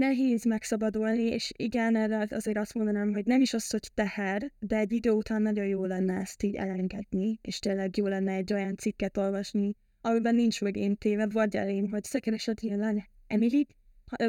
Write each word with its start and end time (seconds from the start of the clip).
nehéz 0.00 0.44
megszabadulni, 0.44 1.22
és 1.22 1.52
igen, 1.56 1.96
erre 1.96 2.26
azért 2.30 2.58
azt 2.58 2.74
mondanám, 2.74 3.12
hogy 3.12 3.24
nem 3.24 3.40
is 3.40 3.54
az, 3.54 3.70
hogy 3.70 3.90
teher, 3.94 4.52
de 4.58 4.76
egy 4.76 4.92
idő 4.92 5.10
után 5.10 5.42
nagyon 5.42 5.66
jó 5.66 5.84
lenne 5.84 6.14
ezt 6.14 6.42
így 6.42 6.54
elengedni, 6.54 7.38
és 7.42 7.58
tényleg 7.58 7.96
jó 7.96 8.06
lenne 8.06 8.32
egy 8.32 8.52
olyan 8.52 8.76
cikket 8.76 9.16
olvasni, 9.16 9.74
amiben 10.00 10.34
nincs 10.34 10.60
meg 10.60 10.76
én 10.76 10.96
téve, 10.96 11.26
vagy 11.32 11.56
elém, 11.56 11.90
hogy 11.90 12.04
szekereset 12.04 12.60
jelen 12.60 13.04
Emily, 13.26 13.66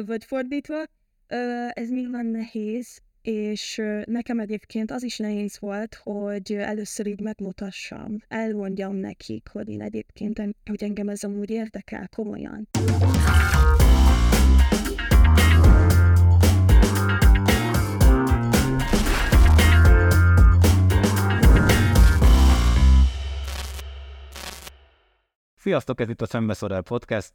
vagy 0.06 0.24
fordítva, 0.24 0.84
ez 1.68 1.88
nyilván 1.88 2.26
nehéz, 2.26 3.00
és 3.22 3.82
nekem 4.04 4.40
egyébként 4.40 4.90
az 4.90 5.02
is 5.02 5.18
nehéz 5.18 5.58
volt, 5.58 5.94
hogy 6.02 6.52
először 6.52 7.06
így 7.06 7.20
megmutassam, 7.20 8.16
elmondjam 8.28 8.96
nekik, 8.96 9.48
hogy 9.52 9.68
én 9.68 9.82
egyébként, 9.82 10.38
hogy 10.64 10.82
engem 10.82 11.08
ez 11.08 11.24
amúgy 11.24 11.50
érdekel 11.50 12.08
komolyan. 12.08 12.68
Sziasztok, 25.62 26.00
ez 26.00 26.08
itt 26.08 26.22
a 26.22 26.26
Szembeszorál 26.26 26.82
Podcast. 26.82 27.32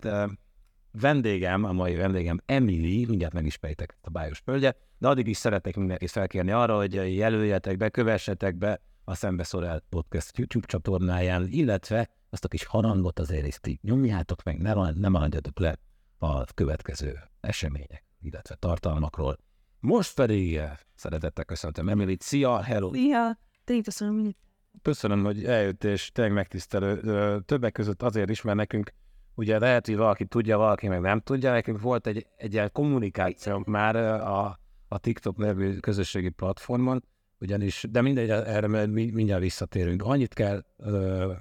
Vendégem, 0.92 1.64
a 1.64 1.72
mai 1.72 1.96
vendégem 1.96 2.40
Emily, 2.46 3.06
mindjárt 3.06 3.34
meg 3.34 3.46
is 3.46 3.58
pejtek 3.58 3.98
a 4.02 4.10
bájos 4.10 4.42
pölgye, 4.42 4.74
de 4.98 5.08
addig 5.08 5.28
is 5.28 5.38
szeretnék 5.38 5.76
mindenkit 5.76 6.12
felkérni 6.12 6.52
arra, 6.52 6.76
hogy 6.76 6.94
jelöljetek 6.94 7.78
be, 7.78 7.90
kövessetek 7.90 8.56
be 8.56 8.82
a 9.04 9.16
Szembeszorál 9.16 9.84
Podcast 9.90 10.38
YouTube 10.38 10.66
csatornáján, 10.66 11.48
illetve 11.50 12.10
azt 12.30 12.46
a 12.46 12.48
kis 12.48 12.66
harangot 12.66 13.20
azért 13.20 13.48
is 13.48 13.60
ti 13.60 13.80
nyomjátok 13.82 14.44
meg, 14.44 14.58
ne, 14.58 14.92
ne 14.92 15.08
maradjatok 15.08 15.60
le 15.60 15.78
a 16.18 16.44
következő 16.46 17.20
események, 17.42 18.06
illetve 18.22 18.56
tartalmakról. 18.56 19.38
Most 19.80 20.16
pedig 20.16 20.62
szeretettel 20.96 21.46
köszöntöm 21.46 21.90
Emily. 21.90 22.18
Szia, 22.20 22.62
hello! 22.62 22.94
Szia! 22.94 23.40
Tényleg 23.64 23.84
köszönöm, 23.84 24.36
Köszönöm, 24.82 25.24
hogy 25.24 25.46
eljött, 25.46 25.84
és 25.84 26.12
tényleg 26.12 26.34
megtisztelő. 26.34 27.42
Többek 27.46 27.72
között 27.72 28.04
azért 28.04 28.30
is, 28.30 28.42
mert 28.42 28.58
nekünk 28.58 28.94
ugye 29.36 29.60
lehet, 29.60 29.86
hogy 29.86 29.98
valaki 29.98 30.26
tudja, 30.26 30.58
valaki 30.58 30.88
meg 30.88 31.02
nem 31.02 31.20
tudja. 31.20 31.52
Nekünk 31.52 31.82
volt 31.82 32.08
egy, 32.08 32.28
egy 32.38 32.54
ilyen 32.54 32.72
kommunikáció 32.72 33.64
már 33.66 33.96
a, 33.96 34.60
a 34.88 34.98
TikTok 34.98 35.38
nevű 35.38 35.78
közösségi 35.78 36.30
platformon, 36.30 37.04
ugyanis, 37.40 37.86
de 37.90 38.02
mindegy, 38.02 38.30
erre 38.30 38.86
mindjárt 38.88 39.42
visszatérünk. 39.42 40.04
Annyit 40.04 40.34
kell, 40.34 40.64
uh, 40.78 41.36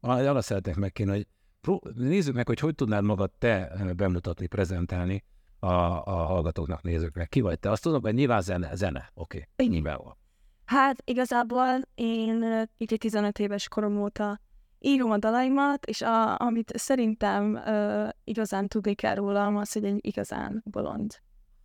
arra 0.00 0.40
szeretnék 0.40 0.74
megkérni, 0.74 1.12
hogy 1.12 1.26
pró- 1.60 1.82
nézzük 1.94 2.34
meg, 2.34 2.46
hogy 2.46 2.58
hogy 2.58 2.74
tudnád 2.74 3.04
magad 3.04 3.30
te 3.38 3.72
bemutatni, 3.96 4.46
prezentálni 4.46 5.24
a, 5.58 5.66
a 6.04 6.24
hallgatóknak, 6.24 6.82
nézőknek. 6.82 7.28
Ki 7.28 7.40
vagy 7.40 7.58
te? 7.58 7.70
Azt 7.70 7.82
tudom, 7.82 8.02
hogy 8.02 8.14
nyilván 8.14 8.40
zene, 8.40 8.74
zene. 8.74 9.10
oké, 9.14 9.48
okay. 9.52 9.68
nyilván 9.68 9.98
van. 10.04 10.16
Hát 10.64 11.02
igazából 11.04 11.80
én 11.94 12.68
így 12.76 12.96
15 12.98 13.38
éves 13.38 13.68
korom 13.68 14.02
óta 14.02 14.40
írom 14.78 15.10
a 15.10 15.18
dalaimat, 15.18 15.86
és 15.86 16.02
a, 16.02 16.38
amit 16.38 16.72
szerintem 16.78 17.54
uh, 17.54 18.08
igazán 18.24 18.68
tudni 18.68 18.94
kell 18.94 19.14
rólam, 19.14 19.56
az, 19.56 19.72
hogy 19.72 19.84
egy 19.84 20.06
igazán 20.06 20.62
bolond 20.64 21.14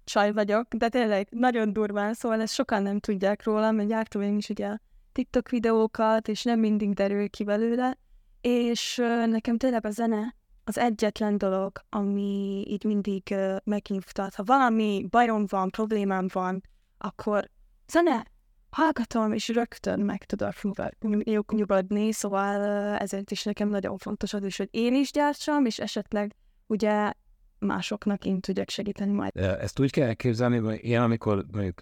csaj 0.04 0.31
vagyok, 0.31 0.73
de 0.73 0.89
tényleg 0.89 1.28
nagyon 1.31 1.73
durván, 1.73 2.14
szóval 2.14 2.42
ezt 2.42 2.54
sokan 2.54 2.81
nem 2.81 3.00
tudják 3.00 3.44
rólam, 3.44 3.76
mert 3.76 3.88
gyártom 3.88 4.22
én 4.22 4.38
is 4.38 4.50
ugye 4.50 4.78
TikTok 5.11 5.50
videókat, 5.50 6.28
és 6.28 6.44
nem 6.44 6.59
mindig 6.59 6.94
derül 6.94 7.30
ki 7.30 7.44
belőle, 7.44 7.98
és 8.42 8.98
uh, 8.98 9.28
nekem 9.28 9.58
tényleg 9.58 9.86
a 9.86 9.89
zene 9.89 10.36
az 10.64 10.78
egyetlen 10.78 11.38
dolog, 11.38 11.72
ami 11.89 12.64
így 12.67 12.84
mindig 12.84 13.23
uh, 13.32 13.58
megnyugtat. 13.64 14.36
Ha 14.36 14.44
valami 14.44 15.06
bajom 15.09 15.45
van, 15.48 15.70
problémám 15.70 16.28
van, 16.34 16.61
akkor 16.98 17.50
zene, 17.88 18.26
hallgatom, 18.70 19.34
és 19.34 19.48
rögtön 19.48 20.00
meg 20.00 20.26
tudok 20.26 21.54
nyugodni, 21.54 22.12
szóval 22.12 22.62
ezért 22.98 23.32
is 23.32 23.44
nekem 23.44 23.70
nagyon 23.70 23.98
fontos 23.98 24.33
az 24.33 24.44
is, 24.44 24.58
hogy 24.58 24.67
én 24.72 24.95
is 24.95 25.11
gyártsam, 25.11 25.66
és 25.66 25.80
esetleg 25.80 26.36
ugye 26.67 27.11
másoknak 27.60 28.26
én 28.26 28.39
tudjak 28.39 28.70
segíteni 28.70 29.11
majd. 29.11 29.36
Ezt 29.36 29.80
úgy 29.80 29.92
kell 29.92 30.08
elképzelni, 30.08 30.58
hogy 30.58 30.83
én 30.83 31.00
amikor 31.00 31.45
mondjuk 31.52 31.82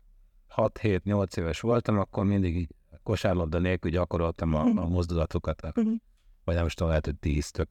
6-7-8 0.56 1.38
éves 1.38 1.60
voltam, 1.60 2.00
akkor 2.00 2.26
mindig 2.26 2.56
így 2.56 2.70
kosárlabda 3.04 3.60
nélkül 3.60 3.92
gyakoroltam 3.92 4.54
a, 4.54 4.60
a 4.60 4.64
mhm. 4.64 4.92
mozdulatokat, 4.92 5.66
uh-huh. 5.66 5.94
vagy 6.44 6.56
nem 6.56 6.66
is 6.66 6.74
tudom, 6.74 6.90
lehet, 6.90 7.06
hogy 7.06 7.16
10 7.16 7.52
tök 7.52 7.70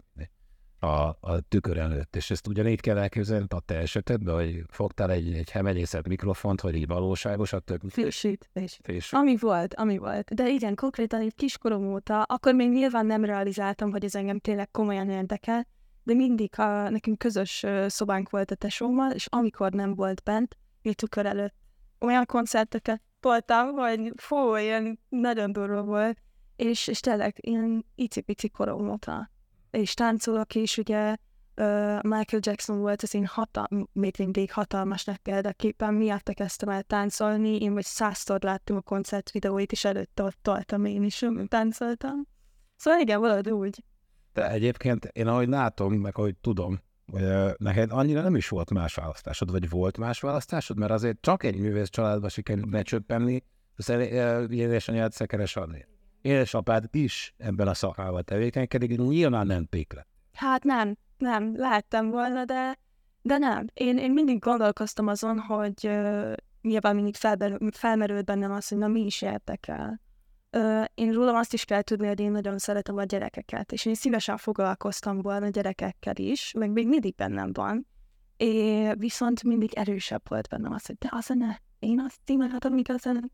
a, 0.84 1.18
a 1.20 1.40
tükör 1.40 1.78
előtt. 1.78 2.16
És 2.16 2.30
ezt 2.30 2.46
ugyanígy 2.46 2.80
kell 2.80 2.98
elképzelni 2.98 3.46
a 3.48 3.60
te 3.60 3.74
esetedben, 3.74 4.34
hogy 4.34 4.64
fogtál 4.68 5.10
egy, 5.10 5.34
egy 5.34 5.50
hemenyészet 5.50 6.08
mikrofont, 6.08 6.60
hogy 6.60 6.74
így 6.74 6.90
a 6.90 7.58
tök... 7.64 7.80
Fésít. 7.88 8.50
Fés. 8.82 9.12
Ami 9.12 9.36
volt, 9.36 9.74
ami 9.74 9.98
volt. 9.98 10.34
De 10.34 10.48
igen, 10.48 10.74
konkrétan 10.74 11.20
egy 11.20 11.34
kiskorom 11.34 11.92
óta, 11.92 12.22
akkor 12.22 12.54
még 12.54 12.70
nyilván 12.70 13.06
nem 13.06 13.24
realizáltam, 13.24 13.90
hogy 13.90 14.04
ez 14.04 14.14
engem 14.14 14.38
tényleg 14.38 14.70
komolyan 14.70 15.10
érdekel, 15.10 15.66
de 16.02 16.14
mindig 16.14 16.58
a, 16.58 16.88
nekünk 16.88 17.18
közös 17.18 17.64
szobánk 17.86 18.30
volt 18.30 18.50
a 18.50 18.54
tesómmal, 18.54 19.10
és 19.10 19.26
amikor 19.30 19.72
nem 19.72 19.94
volt 19.94 20.22
bent, 20.24 20.56
így 20.82 20.94
tükör 20.94 21.26
előtt 21.26 21.54
olyan 22.00 22.26
koncerteket 22.26 23.02
voltam, 23.20 23.72
hogy 23.72 24.12
fú, 24.16 24.54
ilyen 24.54 24.98
nagyon 25.08 25.52
durva 25.52 25.82
volt, 25.82 26.18
és, 26.56 26.86
és 26.86 27.00
tényleg 27.00 27.36
ilyen 27.40 27.84
icipici 27.94 28.48
korom 28.48 28.90
óta 28.90 29.32
és 29.74 29.94
táncolok 29.94 30.54
is, 30.54 30.78
ugye 30.78 31.16
uh, 31.56 32.02
Michael 32.02 32.40
Jackson 32.40 32.78
volt 32.78 33.02
az 33.02 33.14
én 33.14 33.26
hatal- 33.26 33.88
még 33.92 34.14
mindig 34.18 34.52
hatalmasnak 34.52 35.16
példaképpen, 35.16 35.94
miatt 35.94 36.32
kezdtem 36.32 36.68
el 36.68 36.82
táncolni, 36.82 37.60
én 37.60 37.72
vagy 37.72 37.84
százszor 37.84 38.42
láttam 38.42 38.76
a 38.76 38.80
koncert 38.80 39.30
videóit, 39.30 39.72
és 39.72 39.84
előtte 39.84 40.22
ott 40.22 40.38
toltam 40.42 40.84
én 40.84 41.02
is, 41.02 41.24
táncoltam. 41.48 42.26
Szóval 42.76 43.00
igen, 43.00 43.20
valahogy 43.20 43.50
úgy. 43.50 43.84
De 44.32 44.50
egyébként 44.50 45.04
én 45.04 45.26
ahogy 45.26 45.48
látom, 45.48 45.94
meg 45.94 46.18
ahogy 46.18 46.36
tudom, 46.36 46.80
hogy 47.06 47.54
neked 47.56 47.90
annyira 47.92 48.22
nem 48.22 48.36
is 48.36 48.48
volt 48.48 48.70
más 48.70 48.94
választásod, 48.94 49.50
vagy 49.50 49.68
volt 49.68 49.98
más 49.98 50.20
választásod, 50.20 50.78
mert 50.78 50.92
azért 50.92 51.20
csak 51.20 51.42
egy 51.42 51.58
művész 51.58 51.88
családba 51.88 52.28
sikerült 52.28 52.70
becsöppenni, 52.70 53.42
édesanyád 54.48 55.12
szekeres 55.12 55.56
adni 55.56 55.86
édesapád 56.24 56.84
is 56.90 57.34
ebben 57.36 57.68
a 57.68 57.74
szakmában 57.74 58.24
tevékenykedik, 58.24 58.96
nyilván 58.96 59.46
nem 59.46 59.68
pékle. 59.68 60.06
Hát 60.32 60.64
nem, 60.64 60.96
nem, 61.18 61.56
lehettem 61.56 62.10
volna, 62.10 62.44
de, 62.44 62.78
de 63.22 63.38
nem. 63.38 63.66
Én, 63.74 63.98
én 63.98 64.12
mindig 64.12 64.38
gondolkoztam 64.38 65.06
azon, 65.06 65.38
hogy 65.38 65.86
uh, 65.86 66.32
nyilván 66.62 66.94
mindig 66.94 67.16
felmerült, 67.16 67.76
felmerült 67.76 68.24
bennem 68.24 68.52
az, 68.52 68.68
hogy 68.68 68.78
na 68.78 68.88
mi 68.88 69.00
is 69.00 69.22
érdekel. 69.22 70.00
Uh, 70.56 70.84
én 70.94 71.12
rólam 71.12 71.34
azt 71.34 71.52
is 71.52 71.64
kell 71.64 71.82
tudni, 71.82 72.06
hogy 72.06 72.20
én 72.20 72.30
nagyon 72.30 72.58
szeretem 72.58 72.96
a 72.96 73.04
gyerekeket, 73.04 73.72
és 73.72 73.84
én 73.84 73.94
szívesen 73.94 74.36
foglalkoztam 74.36 75.22
volna 75.22 75.48
gyerekekkel 75.48 76.16
is, 76.16 76.52
meg 76.52 76.70
még 76.70 76.88
mindig 76.88 77.14
bennem 77.14 77.52
van, 77.52 77.86
és 78.36 78.92
viszont 78.98 79.42
mindig 79.42 79.74
erősebb 79.74 80.22
volt 80.28 80.48
bennem 80.48 80.72
az, 80.72 80.86
hogy 80.86 80.96
de 80.98 81.08
a 81.10 81.34
ne, 81.34 81.56
én 81.78 82.00
azt 82.00 82.30
imádhatom 82.30 82.76
igazán, 82.76 83.30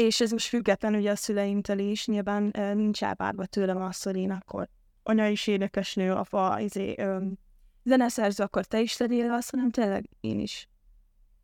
és 0.00 0.20
ez 0.20 0.30
most 0.30 0.48
független 0.48 0.94
ugye 0.94 1.10
a 1.10 1.16
szüleimtől 1.16 1.78
is, 1.78 2.06
nyilván 2.06 2.54
nincs 2.74 3.02
elvárva 3.02 3.46
tőlem 3.46 3.82
azt, 3.82 4.04
hogy 4.04 4.16
én 4.16 4.30
akkor 4.30 4.68
anya 5.02 5.28
is 5.28 5.46
énekesnő, 5.46 6.12
apa, 6.12 6.60
izé, 6.60 6.94
um, 6.98 7.38
zeneszerző, 7.84 8.44
akkor 8.44 8.64
te 8.64 8.80
is 8.80 8.96
legyél 8.96 9.30
azt, 9.30 9.50
hanem 9.50 9.70
tényleg 9.70 10.08
én 10.20 10.40
is 10.40 10.68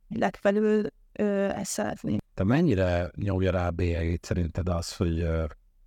legfelül 0.09 0.87
uh, 1.19 1.59
ezt 1.59 1.71
szeretném. 1.71 2.19
Te 2.35 2.45
mennyire 2.45 3.11
nyomja 3.17 3.51
rá 3.51 3.71
bélyegét 3.71 4.25
szerinted 4.25 4.69
az, 4.69 4.97
hogy 4.97 5.23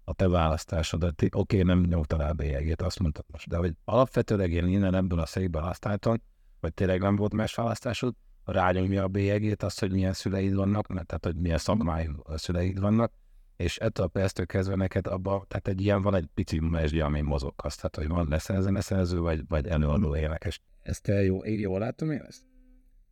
a 0.04 0.14
te 0.14 0.28
választásodat, 0.28 1.22
oké, 1.22 1.30
okay, 1.32 1.64
nem 1.64 1.80
nyomta 1.80 2.18
rá 2.18 2.32
bélyegét, 2.32 2.82
azt 2.82 3.00
mondtad 3.00 3.26
most, 3.32 3.48
de 3.48 3.58
hogy 3.58 3.74
alapvetőleg 3.86 4.52
én 4.52 4.68
innen 4.68 4.96
ebből 4.96 5.20
a 5.20 5.26
székből 5.26 5.74
vagy 6.60 6.74
tényleg 6.74 7.02
nem 7.02 7.16
volt 7.16 7.34
más 7.34 7.56
választásod, 7.56 8.16
rányomja 8.52 9.04
a 9.04 9.08
bélyegét, 9.08 9.64
azt, 9.64 9.80
hogy 9.80 9.92
milyen 9.92 10.14
szüleid 10.14 10.54
vannak, 10.56 10.88
tehát 10.88 11.26
hogy 11.26 11.36
milyen 11.36 11.58
szakmájú 11.58 12.14
szüleid 12.36 12.80
vannak, 12.80 13.12
és 13.56 13.78
ettől 13.78 14.06
a 14.06 14.10
perctől 14.10 14.46
kezdve 14.46 14.76
neked 14.76 15.08
abban, 15.08 15.46
tehát 15.48 15.68
egy 15.68 15.82
ilyen 15.82 16.02
van 16.02 16.16
egy 16.16 16.28
pici 16.34 16.60
mesdje, 16.60 17.04
ami 17.04 17.22
mozoghatsz, 17.22 17.76
tehát 17.76 17.96
hogy 17.96 18.08
van 18.08 18.28
leszel 18.30 18.62
zeneszerző, 18.62 19.20
vagy, 19.20 19.48
vagy 19.48 19.68
előadó 19.68 20.16
énekes. 20.16 20.62
Ezt 20.84 21.04
te 21.04 21.24
jó, 21.24 21.46
jól 21.46 21.80
látom 21.80 22.12
én 22.12 22.22
ezt? 22.28 22.44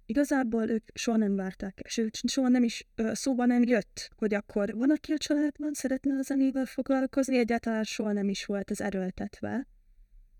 Igazából 0.06 0.70
ők 0.70 0.88
soha 0.94 1.18
nem 1.18 1.36
várták, 1.36 1.80
és 1.84 1.98
ők 1.98 2.16
soha 2.28 2.48
nem 2.48 2.64
is 2.64 2.88
ö, 2.96 3.12
szóba 3.14 3.46
nem 3.46 3.64
jött, 3.64 4.10
hogy 4.16 4.34
akkor 4.34 4.74
van, 4.74 4.92
aki 4.92 5.12
a 5.12 5.18
családban 5.18 5.74
szeretne 5.74 6.14
a 6.18 6.22
zenével 6.22 6.66
foglalkozni, 6.66 7.38
egyáltalán 7.38 7.84
soha 7.84 8.12
nem 8.12 8.30
is 8.30 8.46
volt 8.46 8.72
ez 8.72 8.82
erőltetve. 8.82 9.68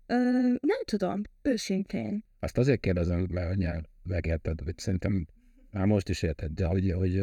Ö, 0.06 0.14
nem 0.60 0.82
tudom, 0.84 1.22
őszintén. 1.42 2.24
Azt 2.40 2.58
azért 2.58 2.80
kérdezem, 2.80 3.26
mert 3.30 3.56
nyelv 3.56 3.82
megérted, 4.08 4.64
vagy 4.64 4.78
szerintem 4.78 5.26
már 5.70 5.86
most 5.86 6.08
is 6.08 6.22
érted, 6.22 6.50
de 6.50 6.66
hogy, 6.66 6.92
hogy 6.92 7.22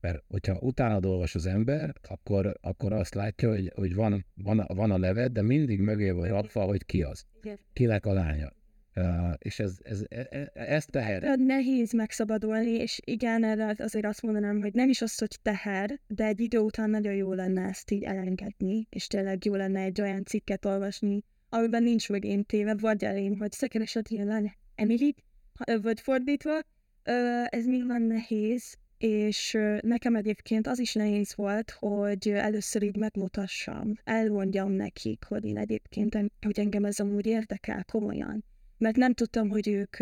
mert 0.00 0.22
hogyha 0.28 0.58
utána 0.60 1.08
olvas 1.08 1.34
az 1.34 1.46
ember, 1.46 1.94
akkor, 2.08 2.58
akkor 2.60 2.92
azt 2.92 3.14
látja, 3.14 3.48
hogy, 3.48 3.72
hogy 3.74 3.94
van, 3.94 4.26
van, 4.34 4.64
van 4.74 4.90
a 4.90 4.96
neved, 4.96 5.32
de 5.32 5.42
mindig 5.42 5.80
mögé 5.80 6.10
vagy 6.10 6.28
rakva, 6.28 6.64
hogy 6.64 6.84
ki 6.84 7.02
az. 7.02 7.24
Kinek 7.72 8.06
a 8.06 8.12
lánya. 8.12 8.52
Uh, 8.96 9.32
és 9.38 9.58
ez, 9.58 9.78
ez, 9.82 10.04
ez, 10.08 10.26
e, 10.30 10.50
ez 10.54 10.84
teher. 10.84 11.38
Nehéz 11.38 11.92
megszabadulni, 11.92 12.70
és 12.70 13.00
igen, 13.04 13.44
erre 13.44 13.74
azért 13.78 14.04
azt 14.04 14.22
mondanám, 14.22 14.60
hogy 14.60 14.72
nem 14.72 14.88
is 14.88 15.02
az, 15.02 15.18
hogy 15.18 15.38
teher, 15.42 16.00
de 16.06 16.24
egy 16.24 16.40
idő 16.40 16.58
után 16.58 16.90
nagyon 16.90 17.14
jó 17.14 17.32
lenne 17.32 17.62
ezt 17.62 17.90
így 17.90 18.02
elengedni, 18.02 18.86
és 18.90 19.06
tényleg 19.06 19.44
jó 19.44 19.54
lenne 19.54 19.80
egy 19.80 20.00
olyan 20.00 20.24
cikket 20.24 20.64
olvasni, 20.64 21.24
amiben 21.48 21.82
nincs 21.82 22.08
meg 22.08 22.24
én 22.24 22.44
téve, 22.44 22.74
vagy 22.74 23.04
elém, 23.04 23.38
hogy 23.38 23.52
szekeresed 23.52 24.10
jelen 24.10 24.52
Emily, 24.74 25.14
vagy 25.82 26.00
fordítva, 26.00 26.60
ez 27.46 27.66
nyilván 27.66 28.02
nehéz, 28.02 28.74
és 28.98 29.58
nekem 29.80 30.16
egyébként 30.16 30.66
az 30.66 30.78
is 30.78 30.94
nehéz 30.94 31.34
volt, 31.34 31.70
hogy 31.70 32.28
először 32.28 32.82
így 32.82 32.96
megmutassam, 32.96 33.92
elmondjam 34.04 34.72
nekik, 34.72 35.24
hogy 35.28 35.44
én 35.44 35.58
egyébként, 35.58 36.18
hogy 36.40 36.58
engem 36.58 36.84
ez 36.84 37.00
amúgy 37.00 37.26
érdekel 37.26 37.84
komolyan. 37.84 38.44
Mert 38.78 38.96
nem 38.96 39.14
tudtam, 39.14 39.48
hogy 39.48 39.68
ők 39.68 39.96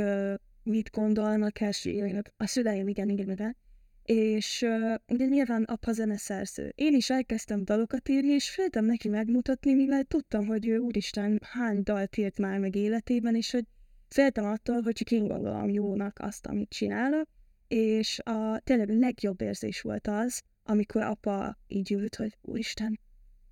mit 0.62 0.90
gondolnak, 0.90 1.60
és 1.60 1.88
a 2.36 2.46
szüleim 2.46 2.88
igen, 2.88 3.08
igen, 3.08 3.30
igen. 3.30 3.56
És 4.04 4.66
ugye 5.08 5.26
nyilván 5.26 5.62
apa 5.62 5.92
zeneszerző. 5.92 6.72
Én 6.74 6.94
is 6.94 7.10
elkezdtem 7.10 7.64
dalokat 7.64 8.08
írni, 8.08 8.30
és 8.30 8.50
féltem 8.50 8.84
neki 8.84 9.08
megmutatni, 9.08 9.74
mivel 9.74 10.04
tudtam, 10.04 10.46
hogy 10.46 10.68
ő 10.68 10.78
úristen 10.78 11.40
hány 11.42 11.82
dalt 11.82 12.16
írt 12.16 12.38
már 12.38 12.58
meg 12.58 12.74
életében, 12.74 13.34
és 13.34 13.50
hogy 13.50 13.64
féltem 14.10 14.44
attól, 14.44 14.80
hogy 14.82 14.94
csak 14.94 15.10
én 15.10 15.26
gondolom 15.26 15.68
jónak 15.68 16.18
azt, 16.18 16.46
amit 16.46 16.68
csinálok 16.70 17.28
és 17.70 18.18
a 18.18 18.60
tényleg 18.64 18.88
legjobb 18.88 19.40
érzés 19.40 19.80
volt 19.80 20.06
az, 20.06 20.42
amikor 20.62 21.02
apa 21.02 21.58
így 21.66 21.92
ült, 21.92 22.14
hogy 22.14 22.38
úristen, 22.42 23.00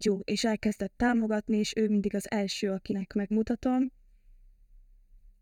jó, 0.05 0.19
és 0.19 0.44
elkezdett 0.44 0.93
támogatni, 0.96 1.56
és 1.56 1.72
ő 1.76 1.88
mindig 1.88 2.14
az 2.14 2.31
első, 2.31 2.70
akinek 2.70 3.12
megmutatom. 3.12 3.93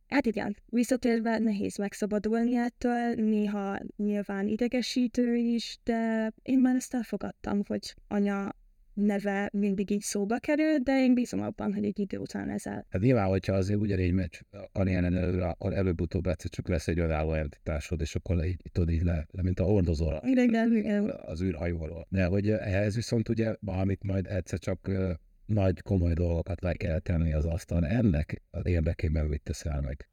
Hát 0.08 0.26
igen, 0.26 0.56
visszatérve 0.66 1.38
nehéz 1.38 1.76
megszabadulni 1.76 2.56
ettől, 2.56 3.14
néha 3.14 3.78
nyilván 3.96 4.48
idegesítő 4.48 5.34
is, 5.34 5.78
de 5.84 6.32
én 6.42 6.58
már 6.58 6.74
ezt 6.74 6.94
elfogadtam, 6.94 7.62
hogy 7.66 7.94
anya 8.08 8.54
neve 8.96 9.48
mindig 9.52 9.90
így 9.90 10.00
szóba 10.00 10.38
kerül, 10.38 10.78
de 10.78 11.02
én 11.02 11.14
bízom 11.14 11.42
abban, 11.42 11.74
hogy 11.74 11.84
egy 11.84 11.98
idő 11.98 12.18
után 12.18 12.50
ezzel. 12.50 12.86
Hát 12.88 13.02
nyilván, 13.02 13.28
hogyha 13.28 13.52
azért 13.52 13.80
ugyanígy 13.80 14.12
megy 14.12 14.40
ilyen 14.84 15.04
elő, 15.04 15.40
akkor 15.40 15.72
előbb-utóbb 15.72 16.26
egyszer 16.26 16.50
csak 16.50 16.68
lesz 16.68 16.88
egy 16.88 16.98
önálló 16.98 17.32
entitásod, 17.32 18.00
és 18.00 18.14
akkor 18.14 18.44
így, 18.44 18.60
tudod 18.72 18.90
így 18.90 19.02
le, 19.02 19.26
le 19.30 19.42
mint 19.42 19.60
a 19.60 19.64
hordozóra. 19.64 20.20
Igen, 20.24 21.10
Az 21.10 21.42
űrhajóról. 21.42 22.06
De 22.10 22.24
hogy 22.24 22.50
ehhez 22.50 22.94
viszont 22.94 23.28
ugye, 23.28 23.54
amit 23.64 24.02
majd 24.04 24.26
egyszer 24.26 24.58
csak 24.58 24.88
uh, 24.88 25.10
nagy 25.46 25.82
komoly 25.82 26.12
dolgokat 26.12 26.60
le 26.60 26.72
kell 26.72 26.98
tenni 26.98 27.32
az 27.32 27.44
asztalon, 27.44 27.84
ennek 27.84 28.42
az 28.50 28.66
érdekében 28.66 29.26
mit 29.26 29.42
teszel 29.42 29.80
meg? 29.80 30.08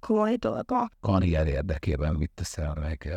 Komoly 0.00 0.36
dolgok? 0.36 0.88
Karrier 1.00 1.46
érdekében 1.46 2.14
mit 2.14 2.30
teszel 2.34 2.74
meg? 2.74 3.12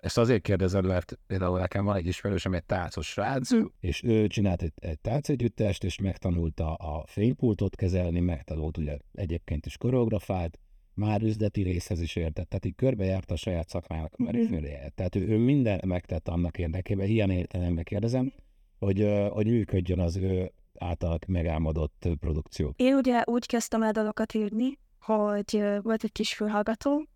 Ezt 0.00 0.18
azért 0.18 0.42
kérdezem, 0.42 0.84
mert 0.84 1.18
például 1.26 1.58
nekem 1.58 1.84
van 1.84 1.96
egy 1.96 2.06
ismerősöm, 2.06 2.54
egy 2.54 2.64
táncos 2.64 3.06
srác, 3.06 3.50
és 3.80 4.02
ő 4.02 4.26
csinált 4.26 4.62
egy, 4.62 4.72
egy 4.74 4.98
táncegyüttest, 4.98 5.84
és 5.84 6.00
megtanulta 6.00 6.74
a 6.74 7.04
fénypultot 7.06 7.76
kezelni, 7.76 8.20
megtanult 8.20 8.76
ugye 8.76 8.98
egyébként 9.12 9.66
is 9.66 9.76
koreografált, 9.76 10.58
már 10.94 11.22
üzleti 11.22 11.62
részhez 11.62 12.00
is 12.00 12.16
értett, 12.16 12.48
tehát 12.48 12.64
így 12.64 12.74
körbejárta 12.74 13.34
a 13.34 13.36
saját 13.36 13.68
szakmának 13.68 14.12
a 14.16 14.22
merőfőréjét. 14.22 14.92
Tehát 14.94 15.14
ő, 15.14 15.28
ő 15.28 15.36
minden 15.36 15.80
megtett 15.86 16.28
annak 16.28 16.58
érdekében, 16.58 17.06
ilyen 17.06 17.30
értelemben 17.30 17.84
kérdezem, 17.84 18.32
hogy, 18.78 19.08
hogy 19.30 19.46
működjön 19.46 20.00
az 20.00 20.16
ő 20.16 20.52
által 20.78 21.18
megálmodott 21.26 22.08
produkció. 22.20 22.72
Én 22.76 22.94
ugye 22.94 23.22
úgy 23.24 23.46
kezdtem 23.46 23.82
el 23.82 23.92
dalokat 23.92 24.34
írni, 24.34 24.78
hogy 25.00 25.64
volt 25.82 26.04
egy 26.04 26.12
kis 26.12 26.34
fülhallgató, 26.34 27.08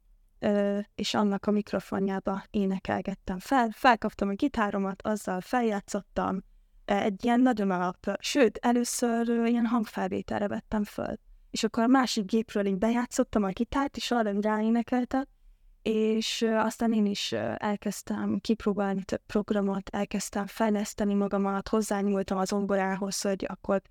és 0.95 1.15
annak 1.15 1.47
a 1.47 1.51
mikrofonjába 1.51 2.45
énekelgettem 2.51 3.39
fel. 3.39 3.69
Felkaptam 3.71 4.29
a 4.29 4.33
gitáromat, 4.33 5.03
azzal 5.03 5.41
feljátszottam, 5.41 6.43
egy 6.85 7.25
ilyen 7.25 7.41
nagyon 7.41 7.71
alap, 7.71 8.17
sőt, 8.19 8.57
először 8.57 9.29
ilyen 9.29 9.67
hangfelvételre 9.67 10.49
vettem 10.49 10.85
föl. 10.85 11.15
És 11.51 11.65
akkor 11.65 11.83
a 11.83 11.87
másik 11.87 12.25
gépről 12.25 12.67
így 12.67 12.79
bejátszottam 12.79 13.43
a 13.43 13.49
gitárt, 13.49 13.97
és 13.97 14.11
arra 14.11 14.41
ráénekeltem, 14.41 15.25
és 15.83 16.47
aztán 16.57 16.93
én 16.93 17.07
is 17.07 17.33
elkezdtem 17.57 18.39
kipróbálni 18.39 19.03
több 19.03 19.23
programot, 19.27 19.89
elkezdtem 19.89 20.47
fejleszteni 20.47 21.15
magamat, 21.15 21.69
hozzányúltam 21.69 22.39
az 22.39 22.53
ongorához, 22.53 23.21
hogy 23.21 23.47
akkor 23.49 23.83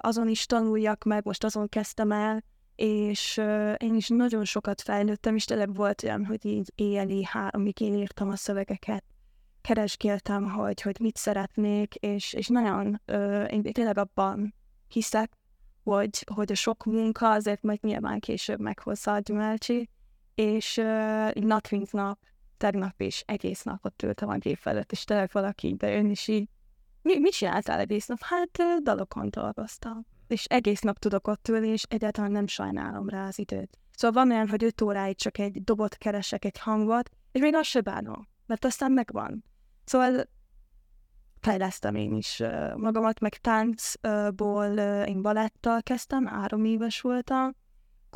azon 0.00 0.28
is 0.28 0.46
tanuljak 0.46 1.04
meg, 1.04 1.24
most 1.24 1.44
azon 1.44 1.68
kezdtem 1.68 2.12
el, 2.12 2.44
és 2.76 3.36
uh, 3.36 3.74
én 3.76 3.94
is 3.94 4.08
nagyon 4.08 4.44
sokat 4.44 4.80
fejlődtem, 4.80 5.34
és 5.34 5.44
tényleg 5.44 5.74
volt 5.74 6.02
olyan, 6.02 6.24
hogy 6.24 6.44
így 6.44 6.72
éjjeli, 6.74 7.28
amíg 7.50 7.80
én 7.80 7.94
írtam 7.94 8.28
a 8.28 8.36
szövegeket, 8.36 9.04
keresgéltem, 9.60 10.50
hogy, 10.50 10.80
hogy 10.80 10.96
mit 11.00 11.16
szeretnék, 11.16 11.94
és, 11.94 12.32
és 12.32 12.48
nagyon 12.48 13.00
uh, 13.06 13.46
én 13.50 13.62
tényleg 13.62 13.98
abban 13.98 14.54
hiszek, 14.88 15.32
hogy, 15.82 16.26
hogy 16.34 16.52
a 16.52 16.54
sok 16.54 16.84
munka 16.84 17.30
azért 17.30 17.62
meg 17.62 17.78
nyilván 17.82 18.20
később 18.20 18.60
meghozza 18.60 19.12
a 19.12 19.18
gyümölcsi, 19.18 19.88
és 20.34 20.76
uh, 20.76 21.32
nap 21.32 21.68
mint 21.68 21.92
nap, 21.92 22.18
tegnap 22.56 23.00
is 23.00 23.22
egész 23.26 23.62
napot 23.62 24.02
ültem 24.02 24.28
a 24.28 24.36
gép 24.36 24.58
felett, 24.58 24.92
és 24.92 25.04
tényleg 25.04 25.30
valaki 25.32 25.74
bejön, 25.74 26.10
és 26.10 26.28
így, 26.28 26.48
mi, 27.02 27.18
mit 27.18 27.32
csináltál 27.32 27.78
egész 27.78 28.06
nap? 28.06 28.18
Hát 28.22 28.82
dalokon 28.82 29.30
dolgoztam 29.30 30.06
és 30.26 30.44
egész 30.44 30.80
nap 30.80 30.98
tudok 30.98 31.28
ott 31.28 31.48
ülni, 31.48 31.68
és 31.68 31.82
egyáltalán 31.88 32.30
nem 32.30 32.46
sajnálom 32.46 33.08
rá 33.08 33.26
az 33.26 33.38
időt. 33.38 33.78
Szóval 33.92 34.24
van 34.24 34.32
olyan, 34.34 34.48
hogy 34.48 34.64
öt 34.64 34.80
óráig 34.80 35.16
csak 35.16 35.38
egy 35.38 35.64
dobot 35.64 35.96
keresek, 35.96 36.44
egy 36.44 36.58
hangot, 36.58 37.10
és 37.32 37.40
még 37.40 37.54
azt 37.54 37.68
se 37.68 37.80
bánom, 37.80 38.28
mert 38.46 38.64
aztán 38.64 38.92
megvan. 38.92 39.44
Szóval 39.84 40.28
fejlesztem 41.40 41.94
én 41.94 42.14
is 42.14 42.42
magamat, 42.76 43.20
meg 43.20 43.36
táncból 43.36 44.66
én 45.06 45.22
balettal 45.22 45.82
kezdtem, 45.82 46.26
három 46.26 46.64
éves 46.64 47.00
voltam, 47.00 47.56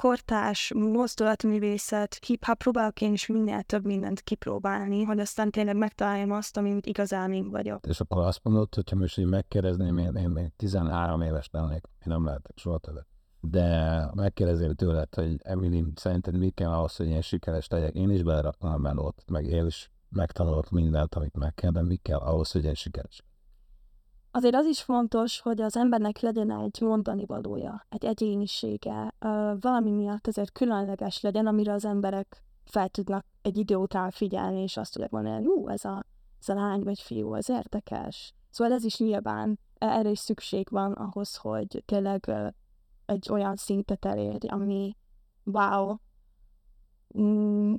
kortás, 0.01 0.73
mozdulatművészet, 0.75 2.19
hip-hop, 2.27 2.59
próbálok 2.59 3.01
én 3.01 3.13
is 3.13 3.27
minél 3.27 3.63
több 3.63 3.85
mindent 3.85 4.21
kipróbálni, 4.21 5.03
hogy 5.03 5.21
aztán 5.21 5.51
tényleg 5.51 5.77
megtaláljam 5.77 6.31
azt, 6.31 6.57
amit 6.57 6.87
igazán 6.87 7.33
én 7.33 7.51
vagyok. 7.51 7.87
És 7.87 8.01
akkor 8.01 8.23
azt 8.23 8.41
mondod, 8.43 8.75
hogyha 8.75 8.97
most 8.97 9.19
így 9.19 9.27
megkérdezném, 9.27 9.99
én, 9.99 10.15
én 10.15 10.29
még 10.29 10.53
13 10.57 11.21
éves 11.21 11.49
lennék, 11.53 11.83
én 11.85 12.05
nem 12.05 12.25
lehetek 12.25 12.59
soha 12.59 12.79
többet. 12.79 13.07
De 13.41 14.05
megkérdezél 14.15 14.75
tőled, 14.75 15.15
hogy 15.15 15.37
Emily, 15.43 15.85
szerinted 15.95 16.39
mi 16.39 16.51
kell 16.51 16.71
ahhoz, 16.71 16.97
hogy 16.97 17.09
én 17.09 17.21
sikeres 17.21 17.69
legyek? 17.69 17.95
Én 17.95 18.11
is 18.11 18.23
beleraknám 18.23 18.81
melót, 18.81 19.23
meg 19.27 19.45
én 19.45 19.67
is 19.67 19.91
megtanulok 20.09 20.71
mindent, 20.71 21.15
amit 21.15 21.37
meg 21.37 21.55
kell, 21.55 21.71
de 21.71 21.83
mi 21.83 21.97
kell 21.97 22.19
ahhoz, 22.19 22.51
hogy 22.51 22.65
én 22.65 22.75
sikeres 22.75 23.25
Azért 24.33 24.55
az 24.55 24.67
is 24.67 24.83
fontos, 24.83 25.41
hogy 25.41 25.61
az 25.61 25.77
embernek 25.77 26.21
legyen 26.21 26.51
egy 26.51 26.81
mondani 26.81 27.27
valója, 27.27 27.87
egy 27.89 28.05
egyénisége, 28.05 29.15
valami 29.61 29.91
miatt 29.91 30.27
azért 30.27 30.53
különleges 30.53 31.21
legyen, 31.21 31.47
amire 31.47 31.73
az 31.73 31.85
emberek 31.85 32.45
fel 32.65 32.89
tudnak 32.89 33.25
egy 33.43 33.57
idő 33.57 33.75
után 33.75 34.11
figyelni, 34.11 34.63
és 34.63 34.77
azt 34.77 34.93
tudják 34.93 35.11
mondani, 35.11 35.45
hogy 35.45 35.73
ez 35.73 35.85
a, 35.85 36.05
ez 36.41 36.49
a 36.49 36.55
lány 36.55 36.83
vagy 36.83 37.01
fiú, 37.01 37.35
ez 37.35 37.49
érdekes. 37.49 38.35
Szóval 38.51 38.73
ez 38.73 38.85
is 38.85 38.99
nyilván, 38.99 39.59
e, 39.79 39.87
erre 39.87 40.11
is 40.11 40.19
szükség 40.19 40.69
van 40.71 40.93
ahhoz, 40.93 41.37
hogy 41.37 41.83
tényleg 41.87 42.31
egy 43.07 43.29
olyan 43.31 43.57
szintet 43.57 44.05
elérj, 44.05 44.47
ami 44.47 44.97
wow, 45.45 45.97
mm, 47.19 47.75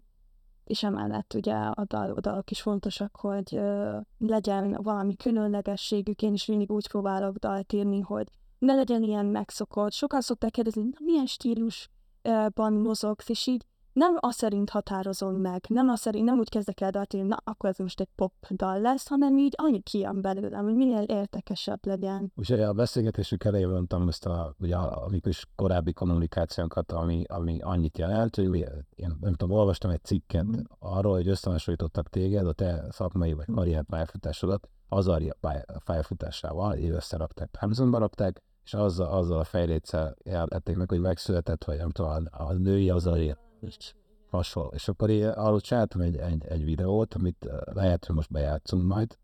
és 0.63 0.83
emellett 0.83 1.33
ugye 1.33 1.53
a, 1.53 1.85
dal, 1.87 2.11
a 2.11 2.19
dalok 2.19 2.51
is 2.51 2.61
fontosak, 2.61 3.15
hogy 3.15 3.55
ö, 3.55 3.97
legyen 4.17 4.77
valami 4.81 5.15
különlegességük, 5.15 6.21
én 6.21 6.33
is 6.33 6.45
mindig 6.45 6.71
úgy 6.71 6.87
próbálok 6.87 7.35
dalt 7.35 7.73
írni, 7.73 7.99
hogy 7.99 8.27
ne 8.59 8.73
legyen 8.73 9.03
ilyen 9.03 9.25
megszokott. 9.25 9.91
Sokan 9.91 10.21
szokták 10.21 10.51
kérdezni, 10.51 10.81
na, 10.81 10.97
milyen 10.99 11.25
stílusban 11.25 12.73
mozogsz, 12.73 13.29
és 13.29 13.47
így 13.47 13.65
nem 13.93 14.17
azt 14.19 14.37
szerint 14.37 14.69
határozom 14.69 15.35
meg, 15.35 15.65
nem 15.67 15.89
azt 15.89 16.01
szerint, 16.01 16.25
nem 16.25 16.37
úgy 16.37 16.49
kezdek 16.49 16.81
el 16.81 16.89
dalt 16.89 17.13
írni, 17.13 17.27
na 17.27 17.37
akkor 17.43 17.69
ez 17.69 17.77
most 17.77 17.99
egy 17.99 18.09
pop 18.15 18.33
dal 18.49 18.81
lesz, 18.81 19.07
hanem 19.07 19.37
így 19.37 19.53
annyi 19.57 19.79
kijön 19.79 20.21
belőlem, 20.21 20.63
hogy 20.63 20.75
minél 20.75 21.01
értekesebb 21.01 21.85
legyen. 21.85 22.31
Ugye 22.35 22.67
a 22.67 22.73
beszélgetésünk 22.73 23.43
elején 23.43 23.67
mondtam 23.67 24.07
ezt 24.07 24.25
a, 24.25 24.55
ugye 24.59 24.75
a, 24.75 25.05
a 25.05 25.09
is 25.27 25.45
korábbi 25.55 25.93
kommunikációnkat, 25.93 26.91
ami, 26.91 27.23
ami 27.27 27.59
annyit 27.61 27.97
jelent, 27.97 28.35
hogy 28.35 28.55
én 28.95 29.17
nem 29.21 29.33
tudom, 29.33 29.57
olvastam 29.57 29.91
egy 29.91 30.03
cikket 30.03 30.45
mm. 30.45 30.61
arról, 30.79 31.13
hogy 31.13 31.27
összehasonlítottak 31.27 32.09
téged, 32.09 32.47
a 32.47 32.53
te 32.53 32.85
szakmai 32.89 33.33
vagy 33.33 33.45
karrier 33.53 33.83
pályafutásodat, 33.83 34.69
az 34.89 35.07
a 35.07 35.19
pályafutásával, 35.85 36.75
így 36.75 36.89
összerakták, 36.89 37.49
Párhuzonba 37.59 37.97
rakták, 37.97 38.41
és 38.63 38.73
azzal, 38.73 39.07
azzal 39.07 39.39
a 39.39 39.43
fejléccel 39.43 40.15
jellették 40.23 40.75
meg, 40.75 40.89
hogy 40.89 40.99
megszületett, 40.99 41.63
vagy 41.63 41.77
nem 41.77 41.89
tudom, 41.89 42.11
a, 42.11 42.43
a 42.43 42.53
női 42.53 42.89
az 42.89 43.05
a 43.05 43.15
és 43.61 43.93
hasonló. 44.29 44.71
És 44.73 44.87
akkor 44.87 45.09
én 45.09 45.27
arról 45.27 45.61
csináltam 45.61 46.01
egy, 46.01 46.17
egy, 46.17 46.45
egy 46.45 46.63
videót, 46.63 47.13
amit 47.13 47.49
lehet, 47.73 48.05
hogy 48.05 48.15
most 48.15 48.31
bejátszunk 48.31 48.87
majd, 48.87 49.17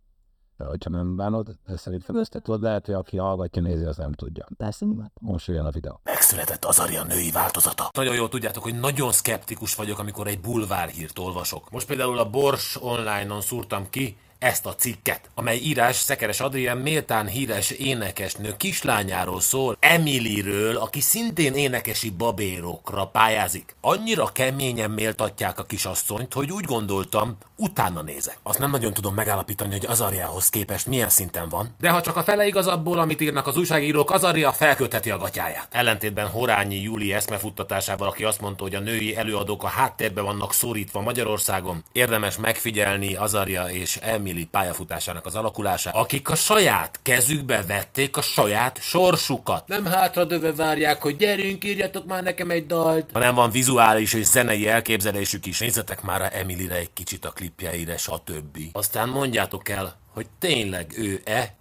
hogyha 0.58 0.90
nem 0.90 1.16
bánod, 1.16 1.56
de 1.66 1.78
szerintem 1.78 2.16
ezt 2.16 2.42
tudod, 2.44 2.62
lehet, 2.62 2.86
hogy 2.86 2.96
aki 2.96 3.18
hallgatja, 3.18 3.62
nézi, 3.62 3.84
az 3.84 3.98
nem 3.98 4.12
tudja. 4.12 4.48
Persze, 4.58 4.86
most 5.22 5.48
jön 5.48 5.66
a 5.66 5.72
videó. 5.72 6.00
Megszületett 6.04 6.66
az 6.66 6.80
Aria 6.80 7.04
női 7.04 7.32
változata. 7.32 7.90
Nagyon 7.94 8.16
jól 8.16 8.30
tudjátok, 8.30 8.64
hogy 8.64 8.80
nagyon 8.80 9.12
szkeptikus 9.12 9.76
vagyok, 9.76 10.00
amikor 10.00 10.28
egy 10.28 10.40
bulvárhírt 10.40 11.20
olvasok. 11.20 11.70
Most 11.70 11.88
például 11.88 12.18
a 12.18 12.30
Bors 12.30 12.78
online-on 12.82 13.42
szúrtam 13.42 13.90
ki, 13.90 14.18
ezt 14.40 14.66
a 14.66 14.76
cikket, 14.76 15.30
amely 15.36 15.58
írás 15.58 15.96
Szekeres 15.96 16.40
Adrián 16.40 16.78
méltán 16.78 17.28
híres 17.28 17.70
énekesnő 17.70 18.58
kislányáról 18.58 19.40
szól, 19.40 19.78
Emilyről, 19.80 20.78
aki 20.78 21.02
szintén 21.02 21.54
énekesi 21.54 22.10
babérokra 22.10 23.06
pályázik. 23.06 23.76
Annyira 23.82 24.26
keményen 24.26 24.92
méltatják 24.92 25.60
a 25.60 25.64
kisasszonyt, 25.64 26.34
hogy 26.34 26.52
úgy 26.52 26.66
gondoltam, 26.66 27.38
utána 27.56 28.02
nézek. 28.02 28.38
Azt 28.44 28.60
nem 28.60 28.72
nagyon 28.72 28.94
tudom 28.94 29.14
megállapítani, 29.14 29.72
hogy 29.72 29.86
Azariához 29.86 30.50
képest 30.50 30.88
milyen 30.88 31.10
szinten 31.10 31.50
van, 31.50 31.76
de 31.80 31.90
ha 31.90 32.02
csak 32.02 32.16
a 32.16 32.24
fele 32.24 32.46
igaz 32.48 32.68
abból, 32.68 33.00
amit 33.00 33.22
írnak 33.22 33.48
az 33.48 33.58
újságírók, 33.58 34.12
Azaria 34.12 34.52
felkötheti 34.52 35.10
a 35.10 35.18
gatyáját. 35.18 35.68
Ellentétben 35.72 36.28
Horányi 36.28 36.82
Júli 36.82 37.14
eszmefuttatásával, 37.14 38.08
aki 38.08 38.24
azt 38.24 38.42
mondta, 38.42 38.64
hogy 38.64 38.76
a 38.76 38.80
női 38.80 39.16
előadók 39.16 39.64
a 39.64 39.68
háttérbe 39.68 40.22
vannak 40.22 40.54
szorítva 40.54 41.02
Magyarországon, 41.02 41.84
érdemes 41.92 42.38
megfigyelni 42.38 43.16
Azaria 43.16 43.64
és 43.64 43.96
Emily 43.96 44.27
Emily 44.28 44.46
pályafutásának 44.46 45.26
az 45.26 45.36
alakulása, 45.36 45.90
akik 45.90 46.30
a 46.30 46.36
saját 46.36 47.00
kezükbe 47.02 47.64
vették 47.68 48.18
a 48.18 48.22
saját 48.22 48.82
sorsukat. 48.82 49.68
Nem 49.68 49.86
hátradöve 49.86 50.54
várják, 50.54 51.02
hogy 51.02 51.16
gyerünk, 51.16 51.64
írjatok 51.64 52.06
már 52.06 52.24
nekem 52.24 52.50
egy 52.50 52.66
dalt, 52.66 53.10
hanem 53.14 53.36
van 53.36 53.50
vizuális 53.52 54.14
és 54.14 54.26
zenei 54.26 54.68
elképzelésük 54.68 55.46
is. 55.46 55.60
Nézzetek 55.60 56.02
már 56.02 56.22
a 56.22 56.36
Emilyre 56.36 56.76
egy 56.76 56.94
kicsit 56.94 57.26
a 57.26 57.30
klipjeire, 57.30 57.98
stb. 57.98 58.58
Aztán 58.72 59.10
mondjátok 59.10 59.70
el, 59.70 60.00
hogy 60.14 60.28
tényleg 60.40 60.94
ő-e 60.98 61.56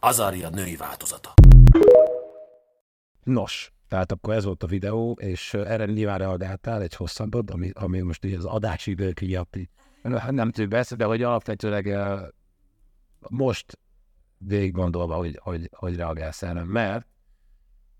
Azaria 0.00 0.48
női 0.48 0.76
változata. 0.76 1.34
Nos, 3.22 3.72
tehát 3.88 4.12
akkor 4.12 4.34
ez 4.34 4.44
volt 4.44 4.62
a 4.62 4.66
videó, 4.66 5.16
és 5.20 5.54
erre 5.54 5.84
nyilván 5.84 6.18
reagáltál 6.18 6.82
egy 6.82 6.94
hosszabbat, 6.94 7.50
ami, 7.50 7.70
ami 7.74 8.00
most 8.00 8.24
így 8.24 8.34
az 8.34 8.44
adási 8.44 8.90
idő 8.90 9.12
nem 10.30 10.50
tudom 10.50 10.68
persze, 10.68 10.96
de 10.96 11.04
hogy 11.04 11.22
alapvetőleg 11.22 11.96
most 13.28 13.78
végig 14.38 14.72
gondolva, 14.72 15.14
hogy, 15.14 15.38
hogy, 15.42 15.70
hogy 15.72 15.96
reagálsz 15.96 16.42
erre, 16.42 16.64
mert 16.64 17.06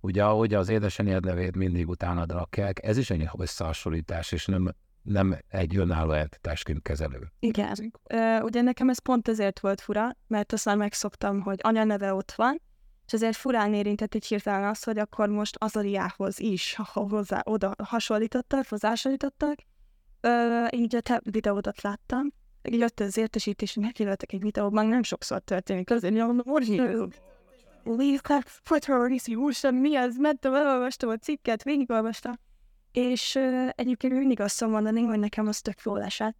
ugye 0.00 0.24
ahogy 0.24 0.54
az 0.54 0.68
édesanyád 0.68 1.24
nevét 1.24 1.56
mindig 1.56 1.88
utánad 1.88 2.30
rakják, 2.30 2.84
ez 2.84 2.96
is 2.96 3.10
egy 3.10 3.28
összehasonlítás, 3.38 4.32
és 4.32 4.46
nem, 4.46 4.74
nem 5.02 5.38
egy 5.48 5.76
önálló 5.76 6.12
entitásként 6.12 6.82
kezelő. 6.82 7.32
Igen. 7.38 7.92
Ugye 8.42 8.60
nekem 8.60 8.88
ez 8.88 8.98
pont 8.98 9.28
ezért 9.28 9.60
volt 9.60 9.80
fura, 9.80 10.08
mert 10.26 10.52
aztán 10.52 10.78
megszoktam, 10.78 11.40
hogy 11.40 11.58
anya 11.62 11.84
neve 11.84 12.14
ott 12.14 12.32
van, 12.32 12.60
és 13.06 13.12
ezért 13.12 13.36
furán 13.36 13.74
érintett 13.74 14.14
egy 14.14 14.24
hirtelen 14.24 14.68
az, 14.68 14.82
hogy 14.82 14.98
akkor 14.98 15.28
most 15.28 15.56
Azariához 15.58 16.38
is 16.38 16.76
hozzá, 16.92 17.42
oda 17.44 17.74
hasonlítottak, 17.82 18.66
hozzásolítottak, 18.68 19.58
Ö, 20.20 20.66
így 20.70 20.96
a 20.96 21.00
te 21.00 21.20
videódat 21.24 21.82
láttam, 21.82 22.32
így 22.62 22.78
jött 22.78 23.00
az 23.00 23.16
értesítés, 23.16 23.74
hogy 23.74 23.82
meghívottak 23.82 24.32
egy 24.32 24.40
videóban, 24.40 24.86
nem 24.86 25.02
sokszor 25.02 25.40
történik, 25.40 25.90
azért 25.90 26.14
mondom, 26.14 26.52
Orsi, 26.52 26.80
Fogyhariszi 28.44 29.34
úrsan, 29.34 29.74
mi 29.74 29.96
az? 29.96 30.16
Mentem, 30.16 30.54
elolvastam 30.54 31.10
a 31.10 31.16
cikket, 31.16 31.62
végigolvastam. 31.62 32.32
És 32.92 33.34
uh, 33.34 33.68
egyébként 33.74 34.12
mindig 34.12 34.40
azt 34.40 34.66
mondani, 34.66 35.02
hogy 35.02 35.18
nekem 35.18 35.46
az 35.46 35.60
tök 35.60 35.80
jól 35.84 36.02
esett, 36.02 36.36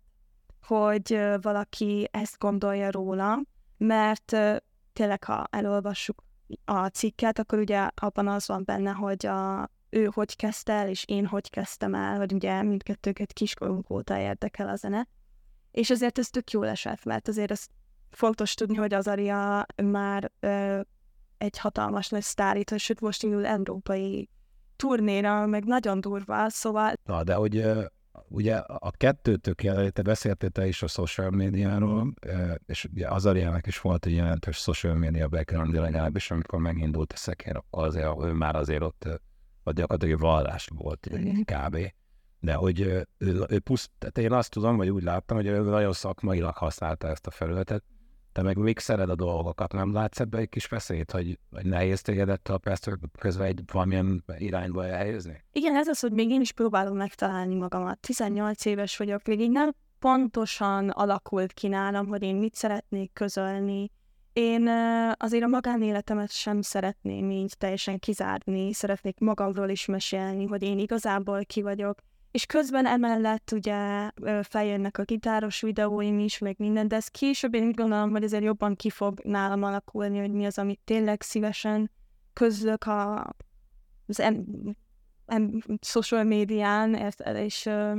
hogy 0.66 1.12
uh, 1.12 1.42
valaki 1.42 2.08
ezt 2.10 2.38
gondolja 2.38 2.90
róla, 2.90 3.42
mert 3.76 4.32
uh, 4.32 4.56
tényleg, 4.92 5.24
ha 5.24 5.46
elolvassuk 5.50 6.22
a 6.64 6.86
cikket, 6.86 7.38
akkor 7.38 7.58
ugye 7.58 7.88
abban 7.94 8.28
az 8.28 8.46
van 8.46 8.62
benne, 8.64 8.90
hogy 8.90 9.26
a 9.26 9.70
ő 9.90 10.08
hogy 10.12 10.36
kezdte 10.36 10.72
el, 10.72 10.88
és 10.88 11.04
én 11.06 11.26
hogy 11.26 11.50
kezdtem 11.50 11.94
el, 11.94 12.16
hogy 12.16 12.32
ugye 12.32 12.62
mindkettőket 12.62 13.32
kiskorunk 13.32 13.90
óta 13.90 14.18
érdekel 14.18 14.68
a 14.68 14.76
zene. 14.76 15.08
És 15.70 15.90
azért 15.90 16.18
ez 16.18 16.28
tök 16.28 16.50
jól 16.50 16.68
esett, 16.68 17.04
mert 17.04 17.28
azért 17.28 17.50
ez 17.50 17.66
fontos 18.10 18.54
tudni, 18.54 18.76
hogy 18.76 18.94
az 18.94 19.06
Aria 19.06 19.66
már 19.82 20.30
ö, 20.40 20.80
egy 21.38 21.58
hatalmas 21.58 22.08
nagy 22.08 22.22
sztárít, 22.22 22.78
sőt 22.78 23.00
most 23.00 23.22
indul 23.22 23.46
európai 23.46 24.28
turnéra, 24.76 25.46
meg 25.46 25.64
nagyon 25.64 26.00
durva, 26.00 26.48
szóval... 26.48 26.92
Na, 27.04 27.24
de 27.24 27.34
hogy 27.34 27.66
ugye 28.28 28.56
a 28.56 28.90
kettőtök 28.90 29.62
jelenléte, 29.62 30.02
beszéltél 30.02 30.50
te 30.50 30.66
is 30.66 30.82
a 30.82 30.86
social 30.86 31.30
médiáról, 31.30 32.14
és 32.66 32.84
ugye 32.84 33.08
az 33.08 33.26
Ariának 33.26 33.66
is 33.66 33.80
volt 33.80 34.06
egy 34.06 34.14
jelentős 34.14 34.56
social 34.56 34.94
media 34.94 35.28
background 35.28 35.74
legalábbis, 35.74 36.30
amikor 36.30 36.58
megindult 36.58 37.12
a 37.12 37.16
szekér, 37.16 37.62
azért, 37.70 38.22
ő 38.22 38.32
már 38.32 38.56
azért 38.56 38.82
ott 38.82 39.20
vagy 39.62 39.74
gyakorlatilag 39.74 40.20
vallás 40.20 40.68
volt 40.74 41.08
kb. 41.44 41.78
De 42.40 42.54
hogy 42.54 42.80
ő, 42.80 43.06
ő, 43.18 43.58
puszt, 43.58 43.90
tehát 43.98 44.18
én 44.18 44.32
azt 44.32 44.50
tudom, 44.50 44.76
vagy 44.76 44.88
úgy 44.88 45.02
láttam, 45.02 45.36
hogy 45.36 45.46
ő 45.46 45.60
nagyon 45.60 45.92
szakmailag 45.92 46.56
használta 46.56 47.08
ezt 47.08 47.26
a 47.26 47.30
felületet, 47.30 47.84
te 48.32 48.42
meg 48.42 48.56
mixered 48.56 49.10
a 49.10 49.14
dolgokat, 49.14 49.72
nem 49.72 49.92
látsz 49.92 50.20
ebbe 50.20 50.38
egy 50.38 50.48
kis 50.48 50.66
veszélyt, 50.66 51.10
hogy, 51.10 51.38
hogy 51.50 51.64
nehéz 51.64 52.02
téged 52.02 52.28
ettől 52.28 52.58
persze 52.58 52.98
közben 53.18 53.46
egy 53.46 53.62
valamilyen 53.72 54.24
irányba 54.38 54.86
elhelyezni? 54.86 55.44
Igen, 55.52 55.76
ez 55.76 55.88
az, 55.88 56.00
hogy 56.00 56.12
még 56.12 56.30
én 56.30 56.40
is 56.40 56.52
próbálom 56.52 56.96
megtalálni 56.96 57.54
magamat. 57.54 57.98
18 57.98 58.64
éves 58.64 58.96
vagyok, 58.96 59.26
még 59.26 59.40
így 59.40 59.50
nem 59.50 59.74
pontosan 59.98 60.88
alakult 60.88 61.52
ki 61.52 61.68
nálam, 61.68 62.06
hogy 62.06 62.22
én 62.22 62.36
mit 62.36 62.54
szeretnék 62.54 63.12
közölni, 63.12 63.90
én 64.32 64.68
azért 65.16 65.44
a 65.44 65.46
magánéletemet 65.46 66.30
sem 66.30 66.62
szeretném 66.62 67.30
így 67.30 67.54
teljesen 67.58 67.98
kizárni, 67.98 68.72
szeretnék 68.72 69.18
magamról 69.18 69.68
is 69.68 69.86
mesélni, 69.86 70.46
hogy 70.46 70.62
én 70.62 70.78
igazából 70.78 71.44
ki 71.44 71.62
vagyok, 71.62 71.98
és 72.30 72.46
közben 72.46 72.86
emellett 72.86 73.50
ugye 73.52 74.10
feljönnek 74.42 74.98
a 74.98 75.02
gitáros 75.02 75.60
videóim 75.60 76.18
is, 76.18 76.38
meg 76.38 76.54
minden, 76.58 76.88
de 76.88 76.96
ez 76.96 77.08
később 77.08 77.54
én 77.54 77.66
úgy 77.66 77.74
gondolom, 77.74 78.10
hogy 78.10 78.22
ezért 78.22 78.42
jobban 78.42 78.76
ki 78.76 78.90
fog 78.90 79.20
nálam 79.24 79.62
alakulni, 79.62 80.18
hogy 80.18 80.32
mi 80.32 80.46
az, 80.46 80.58
amit 80.58 80.80
tényleg 80.84 81.22
szívesen 81.22 81.90
közlök 82.32 82.84
a, 82.84 83.34
az 84.06 84.20
em, 84.20 84.44
em, 85.26 85.62
social 85.80 86.24
médián, 86.24 86.94
és 87.34 87.66
uh, 87.66 87.98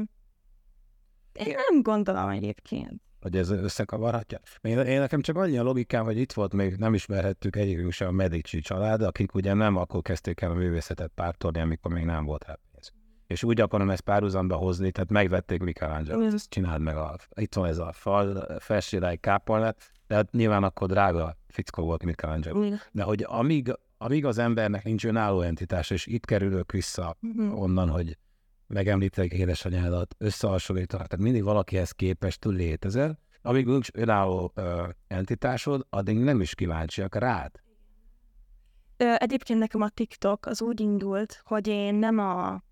én 1.34 1.56
nem 1.70 1.82
gondolom 1.82 2.30
egyébként 2.30 3.02
hogy 3.22 3.36
ez 3.36 3.50
összekavarhatja. 3.50 4.40
Én, 4.62 4.80
én 4.80 5.00
nekem 5.00 5.22
csak 5.22 5.36
annyi 5.36 5.58
a 5.58 5.64
logikám, 5.64 6.04
hogy 6.04 6.18
itt 6.18 6.34
volt 6.34 6.54
még 6.54 6.76
nem 6.76 6.94
ismerhettük 6.94 7.56
egyikünk 7.56 7.92
sem 7.92 8.08
a 8.08 8.12
Medici 8.12 8.60
család, 8.60 9.02
akik 9.02 9.34
ugye 9.34 9.54
nem 9.54 9.76
akkor 9.76 10.02
kezdték 10.02 10.42
el 10.42 10.52
a 10.52 10.54
művészetet 10.54 11.12
pártolni, 11.16 11.60
amikor 11.60 11.92
még 11.92 12.04
nem 12.04 12.26
volt 12.26 12.46
rá 12.46 12.58
pénz. 12.72 12.92
És 13.28 13.44
úgy 13.44 13.62
akarom 13.62 13.90
ezt 13.90 14.02
párhuzamba 14.02 14.56
hozni, 14.56 14.92
tehát 14.92 15.10
megvették 15.10 15.62
Michelangelo, 15.62 16.26
ezt 16.26 16.50
csináld 16.50 16.82
meg 16.82 16.96
a, 16.96 17.16
itt 17.36 17.54
van 17.54 17.68
ez 17.68 17.78
a 17.78 17.92
fal, 17.94 18.46
felsőráj 18.60 19.18
kápolnát, 19.18 19.92
de 20.08 20.16
hát 20.16 20.32
nyilván 20.32 20.64
akkor 20.64 20.88
drága 20.88 21.38
fickó 21.48 21.84
volt 21.84 22.04
Michelangelo. 22.04 22.70
De 22.92 23.04
hogy 23.04 23.26
amíg, 23.28 23.74
amíg 23.98 24.26
az 24.26 24.38
embernek 24.38 24.84
nincs 24.84 25.06
önálló 25.06 25.42
entitás, 25.42 25.90
és 25.90 26.06
itt 26.06 26.26
kerülök 26.26 26.72
vissza 26.72 27.18
mhm. 27.20 27.54
onnan, 27.54 27.90
hogy 27.90 28.18
megemlítek 28.74 29.34
édesanyádat, 29.34 30.16
összehasonlítanak, 30.18 31.08
tehát 31.08 31.24
mindig 31.24 31.44
valakihez 31.44 31.92
képest 31.92 32.46
létezel, 32.46 33.20
amíg 33.42 33.66
nincs 33.66 33.88
önálló 33.94 34.52
ö, 34.56 34.88
entitásod, 35.08 35.86
addig 35.90 36.18
nem 36.18 36.42
is 36.42 36.56
kíváncsiak 36.56 37.16
rád. 37.16 37.52
Ö, 38.98 39.14
egyébként 39.18 39.60
nekem 39.60 39.82
a 39.82 39.90
TikTok 39.90 40.46
az 40.46 40.62
úgy 40.62 40.80
indult, 40.80 41.42
hogy 41.44 41.68
én 41.68 41.96
nem 41.96 42.20
a 42.20 42.64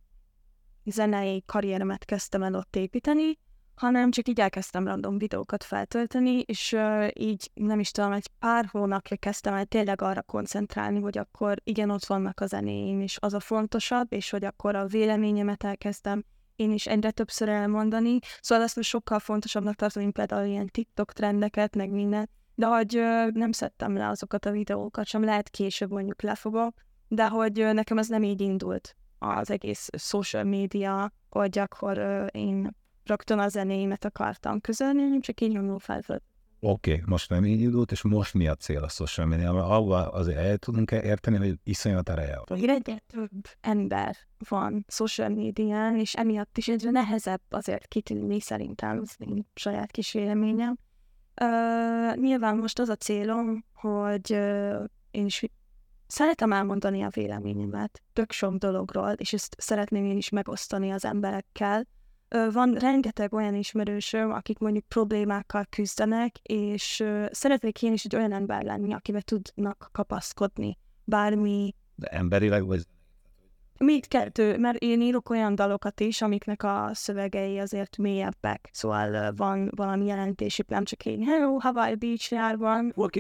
zenei 0.85 1.43
karrieremet 1.45 2.05
kezdtem 2.05 2.43
el 2.43 2.55
ott 2.55 2.75
építeni, 2.75 3.37
hanem 3.79 4.11
csak 4.11 4.27
így 4.27 4.39
elkezdtem 4.39 4.85
random 4.85 5.17
videókat 5.17 5.63
feltölteni, 5.63 6.39
és 6.39 6.71
uh, 6.71 7.07
így 7.13 7.51
nem 7.53 7.79
is 7.79 7.91
tudom, 7.91 8.11
egy 8.11 8.27
pár 8.39 8.65
hónapja 8.71 9.17
kezdtem 9.17 9.53
el 9.53 9.65
tényleg 9.65 10.01
arra 10.01 10.21
koncentrálni, 10.21 10.99
hogy 10.99 11.17
akkor 11.17 11.57
igen, 11.63 11.89
ott 11.89 12.05
vannak 12.05 12.39
a 12.39 12.45
zenéim, 12.45 13.01
és 13.01 13.17
az 13.19 13.33
a 13.33 13.39
fontosabb, 13.39 14.13
és 14.13 14.29
hogy 14.29 14.45
akkor 14.45 14.75
a 14.75 14.85
véleményemet 14.85 15.63
elkezdtem 15.63 16.23
én 16.55 16.71
is 16.71 16.87
egyre 16.87 17.11
többször 17.11 17.49
elmondani, 17.49 18.19
szóval 18.41 18.63
ezt 18.63 18.75
most 18.75 18.89
sokkal 18.89 19.19
fontosabbnak 19.19 19.75
tartom, 19.75 20.01
mint 20.01 20.15
például 20.15 20.47
ilyen 20.47 20.67
TikTok 20.67 21.13
trendeket, 21.13 21.75
meg 21.75 21.89
minden, 21.89 22.29
de 22.55 22.65
hogy 22.65 22.97
uh, 22.97 23.31
nem 23.31 23.51
szedtem 23.51 23.95
le 23.95 24.07
azokat 24.07 24.45
a 24.45 24.51
videókat 24.51 25.05
sem, 25.05 25.23
lehet 25.23 25.49
később 25.49 25.91
mondjuk 25.91 26.21
lefogok, 26.21 26.73
de 27.07 27.27
hogy 27.27 27.61
uh, 27.61 27.73
nekem 27.73 27.97
ez 27.97 28.07
nem 28.07 28.23
így 28.23 28.41
indult 28.41 28.95
az 29.17 29.51
egész 29.51 29.89
social 29.97 30.43
media, 30.43 31.11
hogy 31.29 31.57
akkor 31.57 31.97
uh, 31.97 32.27
én 32.31 32.77
rögtön 33.09 33.39
a 33.39 33.47
zenéimet 33.47 34.05
akartam 34.05 34.61
közölni, 34.61 35.19
csak 35.19 35.41
így 35.41 35.51
nyomó 35.51 35.77
felföld. 35.77 36.21
Oké, 36.61 36.91
okay, 36.91 37.03
most 37.05 37.29
nem 37.29 37.45
így 37.45 37.61
indult, 37.61 37.91
és 37.91 38.01
most 38.01 38.33
mi 38.33 38.47
a 38.47 38.55
cél 38.55 38.83
a 38.83 38.89
social 38.89 39.27
media? 39.27 39.49
Ahova 39.49 40.09
azért 40.11 40.37
el 40.37 40.57
tudunk 40.57 40.91
érteni, 40.91 41.37
hogy 41.37 41.59
iszonyat 41.63 42.09
ereje. 42.09 42.39
Egyre 42.45 42.77
több 43.07 43.29
ember 43.61 44.17
van 44.49 44.85
social 44.87 45.29
médián, 45.29 45.99
és 45.99 46.13
emiatt 46.15 46.57
is 46.57 46.67
egyre 46.67 46.91
nehezebb 46.91 47.41
azért 47.49 47.87
kitűnni 47.87 48.39
szerintem, 48.39 48.99
az 49.01 49.15
én 49.17 49.47
saját 49.53 49.91
kis 49.91 50.11
véleményem. 50.11 50.77
Uh, 51.41 52.15
nyilván 52.15 52.57
most 52.57 52.79
az 52.79 52.89
a 52.89 52.95
célom, 52.95 53.65
hogy 53.73 54.31
uh, 54.31 54.83
én 55.11 55.25
is 55.25 55.43
szeretem 56.07 56.51
elmondani 56.51 57.01
a 57.01 57.09
véleményemet 57.09 58.01
tök 58.13 58.31
sok 58.31 58.55
dologról, 58.55 59.11
és 59.11 59.33
ezt 59.33 59.55
szeretném 59.57 60.05
én 60.05 60.17
is 60.17 60.29
megosztani 60.29 60.91
az 60.91 61.05
emberekkel. 61.05 61.87
Van 62.51 62.73
rengeteg 62.73 63.33
olyan 63.33 63.55
ismerősöm, 63.55 64.31
akik 64.31 64.57
mondjuk 64.57 64.85
problémákkal 64.85 65.65
küzdenek, 65.69 66.35
és 66.43 67.03
szeretnék 67.31 67.83
én 67.83 67.93
is 67.93 68.05
egy 68.05 68.15
olyan 68.15 68.31
ember 68.31 68.63
lenni, 68.63 68.93
akivel 68.93 69.21
tudnak 69.21 69.89
kapaszkodni. 69.91 70.77
Bármi... 71.03 71.75
De 71.95 72.07
emberileg 72.07 72.65
vagy 72.65 72.83
Mindkettő, 73.79 74.57
mert 74.57 74.77
én 74.77 75.01
írok 75.01 75.29
olyan 75.29 75.55
dalokat 75.55 75.99
is, 75.99 76.21
amiknek 76.21 76.63
a 76.63 76.89
szövegei 76.93 77.59
azért 77.59 77.97
mélyebbek. 77.97 78.69
Szóval 78.71 79.33
van 79.35 79.71
valami 79.75 80.05
jelentési, 80.05 80.63
nem 80.67 80.83
csak 80.83 81.05
én, 81.05 81.23
hello, 81.23 81.57
Hawaii 81.59 81.95
Beach 81.95 82.31
járban. 82.31 82.91
Valaki 82.95 83.19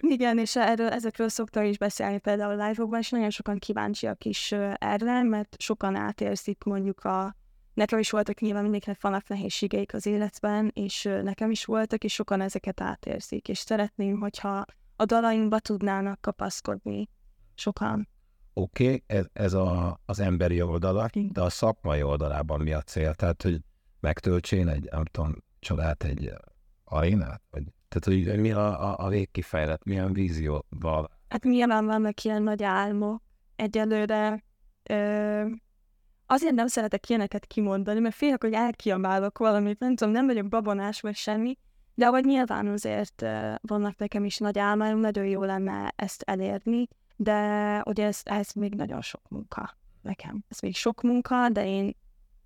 Igen, 0.00 0.38
és 0.38 0.56
erről, 0.56 0.88
ezekről 0.88 1.28
szoktam 1.28 1.64
is 1.64 1.78
beszélni 1.78 2.18
például 2.18 2.60
a 2.60 2.66
live-okban, 2.66 2.98
és 2.98 3.10
nagyon 3.10 3.30
sokan 3.30 3.58
kíváncsiak 3.58 4.24
is 4.24 4.52
erre, 4.74 5.22
mert 5.22 5.56
sokan 5.58 5.94
átérzik 5.94 6.64
mondjuk 6.64 7.04
a 7.04 7.36
Nekem 7.74 7.98
is 7.98 8.10
voltak 8.10 8.40
nyilván 8.40 8.62
mindenkinek 8.62 9.02
vannak 9.02 9.28
nehézségeik 9.28 9.94
az 9.94 10.06
életben, 10.06 10.70
és 10.74 11.02
nekem 11.22 11.50
is 11.50 11.64
voltak, 11.64 12.04
és 12.04 12.12
sokan 12.12 12.40
ezeket 12.40 12.80
átérzik, 12.80 13.48
és 13.48 13.58
szeretném, 13.58 14.20
hogyha 14.20 14.64
a 14.96 15.04
dalainkba 15.04 15.58
tudnának 15.58 16.20
kapaszkodni 16.20 17.08
sokan. 17.54 18.08
Oké, 18.52 18.84
okay, 18.84 19.02
ez, 19.06 19.26
ez 19.32 19.52
a, 19.52 20.00
az 20.06 20.20
emberi 20.20 20.62
oldala, 20.62 21.08
de 21.12 21.40
a 21.40 21.50
szakmai 21.50 22.02
oldalában 22.02 22.60
mi 22.60 22.72
a 22.72 22.82
cél? 22.82 23.14
Tehát, 23.14 23.42
hogy 23.42 23.60
megtöltsén 24.00 24.68
egy, 24.68 24.88
nem 24.90 25.04
tudom, 25.04 25.34
csodát, 25.58 26.04
egy 26.04 26.32
arénát? 26.84 27.42
Vagy, 27.50 27.62
tehát, 27.88 28.26
hogy 28.28 28.40
mi 28.40 28.52
a, 28.52 28.90
a, 28.90 29.04
a 29.04 29.08
végkifejlet, 29.08 29.84
milyen 29.84 30.12
vízióval? 30.12 31.10
Hát 31.28 31.44
nyilván 31.44 31.86
vannak 31.86 32.24
ilyen 32.24 32.42
nagy 32.42 32.62
álmok. 32.62 33.22
Egyelőre 33.56 34.44
ö, 34.82 35.44
azért 36.26 36.54
nem 36.54 36.66
szeretek 36.66 37.08
ilyeneket 37.08 37.46
kimondani, 37.46 38.00
mert 38.00 38.14
félek, 38.14 38.42
hogy 38.42 38.52
elkiabálok 38.52 39.38
valamit, 39.38 39.78
nem 39.78 39.96
tudom, 39.96 40.12
nem 40.12 40.26
vagyok 40.26 40.48
babonás 40.48 41.00
vagy 41.00 41.16
semmi, 41.16 41.58
de 41.94 42.06
ahogy 42.06 42.24
nyilván 42.24 42.66
azért 42.66 43.24
vannak 43.60 43.96
nekem 43.96 44.24
is 44.24 44.38
nagy 44.38 44.58
álmaim, 44.58 44.98
nagyon 44.98 45.26
jó 45.26 45.42
lenne 45.42 45.92
ezt 45.96 46.22
elérni, 46.22 46.88
de 47.16 47.82
ugye 47.86 48.06
ez, 48.06 48.20
ez 48.24 48.52
még 48.52 48.74
nagyon 48.74 49.00
sok 49.00 49.28
munka 49.28 49.76
nekem. 50.02 50.44
Ez 50.48 50.60
még 50.60 50.76
sok 50.76 51.02
munka, 51.02 51.48
de 51.48 51.66
én 51.66 51.96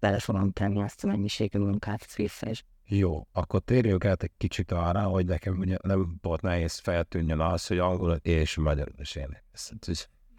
bele 0.00 0.18
fogom 0.18 0.52
tenni 0.52 0.82
azt 0.82 1.04
a 1.04 1.06
mennyiségű 1.06 1.58
munkát 1.58 2.14
vissza 2.14 2.50
is. 2.50 2.64
Jó, 2.88 3.26
akkor 3.32 3.60
térjünk 3.60 4.04
át 4.04 4.22
egy 4.22 4.32
kicsit 4.36 4.72
arra, 4.72 5.02
hogy 5.02 5.26
nekem 5.26 5.58
ugye 5.58 5.76
nem 5.82 6.16
volt 6.22 6.40
nehéz 6.40 6.78
feltűnjön 6.78 7.40
az, 7.40 7.66
hogy 7.66 7.78
angol 7.78 8.18
és 8.22 8.56
magyar 8.56 8.88
is 8.98 9.14
én. 9.14 9.42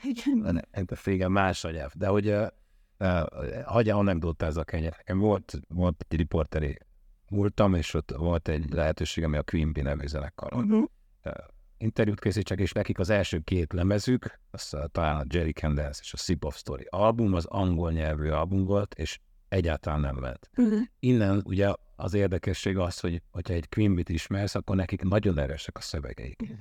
Igen. 0.04 0.66
Igen, 1.06 1.32
más 1.32 1.64
a 1.64 1.72
nyelv. 1.72 1.92
De 1.96 2.08
hogy 2.08 2.28
uh, 2.28 2.48
hagyja 3.66 4.20
ez 4.38 4.58
a 4.58 4.64
kenyer. 4.64 4.94
Nekem 4.98 5.20
volt, 5.20 5.60
volt 5.68 6.06
egy 6.08 6.18
riporteri 6.18 6.78
múltam, 7.30 7.74
és 7.74 7.94
ott 7.94 8.12
volt 8.12 8.48
egy 8.48 8.74
lehetőség, 8.74 9.24
ami 9.24 9.38
a 9.38 9.44
Queen 9.44 9.74
Bee 9.74 9.84
nevű 9.84 10.08
zenekar. 10.08 10.54
Uh-huh 10.54 10.86
interjút 11.78 12.20
készítsek, 12.20 12.60
és 12.60 12.72
nekik 12.72 13.00
az 13.00 13.10
első 13.10 13.40
két 13.40 13.74
lemezük, 13.74 14.40
az 14.52 14.78
talán 14.92 15.16
a 15.16 15.26
Jerry 15.30 15.52
Candles 15.52 16.00
és 16.02 16.14
a 16.14 16.18
Sip 16.18 16.46
of 16.46 16.58
Story 16.58 16.88
album, 16.90 17.34
az 17.34 17.46
angol 17.46 17.92
nyelvű 17.92 18.30
album 18.30 18.66
volt, 18.66 18.94
és 18.94 19.20
egyáltalán 19.48 20.00
nem 20.00 20.16
ment. 20.16 20.50
Uh-huh. 20.58 20.80
Innen 21.00 21.42
ugye 21.46 21.74
az 21.96 22.14
érdekesség 22.14 22.78
az, 22.78 23.00
hogy 23.00 23.22
hogyha 23.32 23.54
egy 23.54 23.70
Quimbit 23.70 24.10
ismersz, 24.10 24.56
akkor 24.56 24.76
nekik 24.76 25.02
nagyon 25.02 25.40
erősek 25.40 25.78
a 25.78 25.82
szövegeik. 25.82 26.42
Uh-huh. 26.42 26.58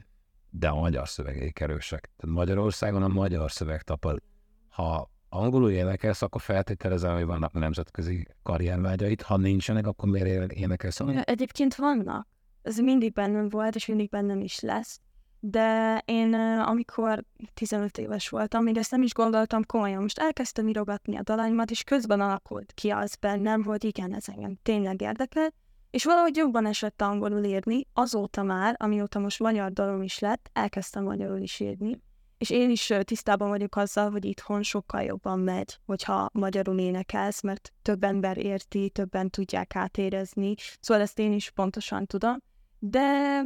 De 0.51 0.69
a 0.69 0.75
magyar 0.75 1.09
szövegeik 1.09 1.61
erősek. 1.61 2.11
Tehát 2.17 2.37
Magyarországon 2.37 3.03
a 3.03 3.09
magyar 3.09 3.51
szöveg 3.51 3.83
tapad. 3.83 4.23
Ha 4.69 5.11
angolul 5.29 5.71
énekelsz, 5.71 6.23
akkor 6.23 6.41
feltételezem, 6.41 7.15
hogy 7.15 7.25
vannak 7.25 7.53
nemzetközi 7.53 8.27
karriervágyait. 8.43 9.23
Ha 9.23 9.37
nincsenek, 9.37 9.87
akkor 9.87 10.09
miért 10.09 10.53
énekelsz? 10.53 11.01
Egyébként 11.25 11.75
vannak. 11.75 12.29
Ez 12.63 12.79
mindig 12.79 13.13
bennem 13.13 13.49
volt, 13.49 13.75
és 13.75 13.87
mindig 13.87 14.09
bennem 14.09 14.41
is 14.41 14.61
lesz 14.61 15.01
de 15.41 16.03
én 16.05 16.35
amikor 16.61 17.25
15 17.55 17.99
éves 17.99 18.29
voltam, 18.29 18.63
még 18.63 18.77
ezt 18.77 18.91
nem 18.91 19.03
is 19.03 19.13
gondoltam 19.15 19.65
komolyan, 19.65 20.03
most 20.03 20.19
elkezdtem 20.19 20.69
írogatni 20.69 21.17
a 21.17 21.23
dalaimat, 21.23 21.71
és 21.71 21.83
közben 21.83 22.21
alakult 22.21 22.73
ki 22.73 22.91
az 22.91 23.17
bennem, 23.17 23.65
hogy 23.65 23.85
igen, 23.85 24.15
ez 24.15 24.29
engem 24.29 24.59
tényleg 24.63 25.01
érdekel, 25.01 25.53
és 25.91 26.05
valahogy 26.05 26.37
jobban 26.37 26.67
esett 26.67 27.03
angolul 27.03 27.45
írni, 27.45 27.87
azóta 27.93 28.43
már, 28.43 28.75
amióta 28.79 29.19
most 29.19 29.39
magyar 29.39 29.73
dalom 29.73 30.03
is 30.03 30.19
lett, 30.19 30.51
elkezdtem 30.53 31.05
magyarul 31.05 31.41
is 31.41 31.61
írni, 31.61 32.01
és 32.39 32.51
én 32.51 32.71
is 32.71 32.93
tisztában 33.01 33.49
vagyok 33.49 33.77
azzal, 33.77 34.11
hogy 34.11 34.25
itthon 34.25 34.63
sokkal 34.63 35.03
jobban 35.03 35.39
megy, 35.39 35.79
hogyha 35.87 36.29
magyarul 36.33 36.79
énekelsz, 36.79 37.43
mert 37.43 37.73
több 37.83 38.05
ember 38.05 38.39
érti, 38.39 38.91
többen 38.91 39.31
tudják 39.31 39.77
átérezni, 39.77 40.55
szóval 40.81 41.03
ezt 41.03 41.19
én 41.19 41.33
is 41.33 41.51
pontosan 41.51 42.07
tudom, 42.07 42.37
de 42.79 43.43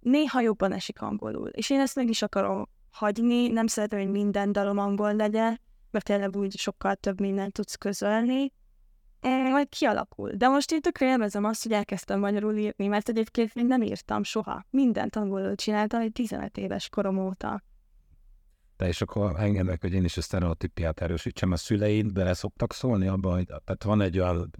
néha 0.00 0.40
jobban 0.40 0.72
esik 0.72 1.02
angolul. 1.02 1.48
És 1.48 1.70
én 1.70 1.80
ezt 1.80 1.94
meg 1.94 2.08
is 2.08 2.22
akarom 2.22 2.68
hagyni, 2.90 3.48
nem 3.48 3.66
szeretem, 3.66 3.98
hogy 3.98 4.10
minden 4.10 4.52
dalom 4.52 4.78
angol 4.78 5.14
legyen, 5.14 5.60
mert 5.90 6.04
tényleg 6.04 6.36
úgy 6.36 6.56
sokkal 6.56 6.94
több 6.94 7.20
mindent 7.20 7.52
tudsz 7.52 7.74
közölni, 7.74 8.52
e, 9.20 9.50
majd 9.50 9.68
kialakul. 9.68 10.30
De 10.30 10.48
most 10.48 10.72
én 10.72 10.80
tökre 10.80 11.06
élvezem 11.06 11.44
azt, 11.44 11.62
hogy 11.62 11.72
elkezdtem 11.72 12.18
magyarul 12.18 12.56
írni, 12.56 12.86
mert 12.86 13.08
egyébként 13.08 13.54
még 13.54 13.66
nem 13.66 13.82
írtam 13.82 14.22
soha. 14.22 14.64
Mindent 14.70 15.16
angolul 15.16 15.54
csináltam 15.54 16.00
egy 16.00 16.12
15 16.12 16.56
éves 16.56 16.88
korom 16.88 17.18
óta. 17.18 17.62
De 18.80 18.86
és 18.86 19.00
akkor 19.00 19.40
engednek, 19.40 19.80
hogy 19.80 19.92
én 19.92 20.04
is 20.04 20.16
a 20.16 20.20
sztereotípiát 20.20 21.00
erősítsem. 21.00 21.52
A 21.52 21.56
szüleid 21.56 22.12
bele 22.12 22.34
szoktak 22.34 22.72
szólni 22.72 23.06
abban, 23.06 23.34
hogy 23.34 23.46
tehát 23.46 23.84
van 23.84 24.00
egy 24.00 24.18
olyan 24.18 24.50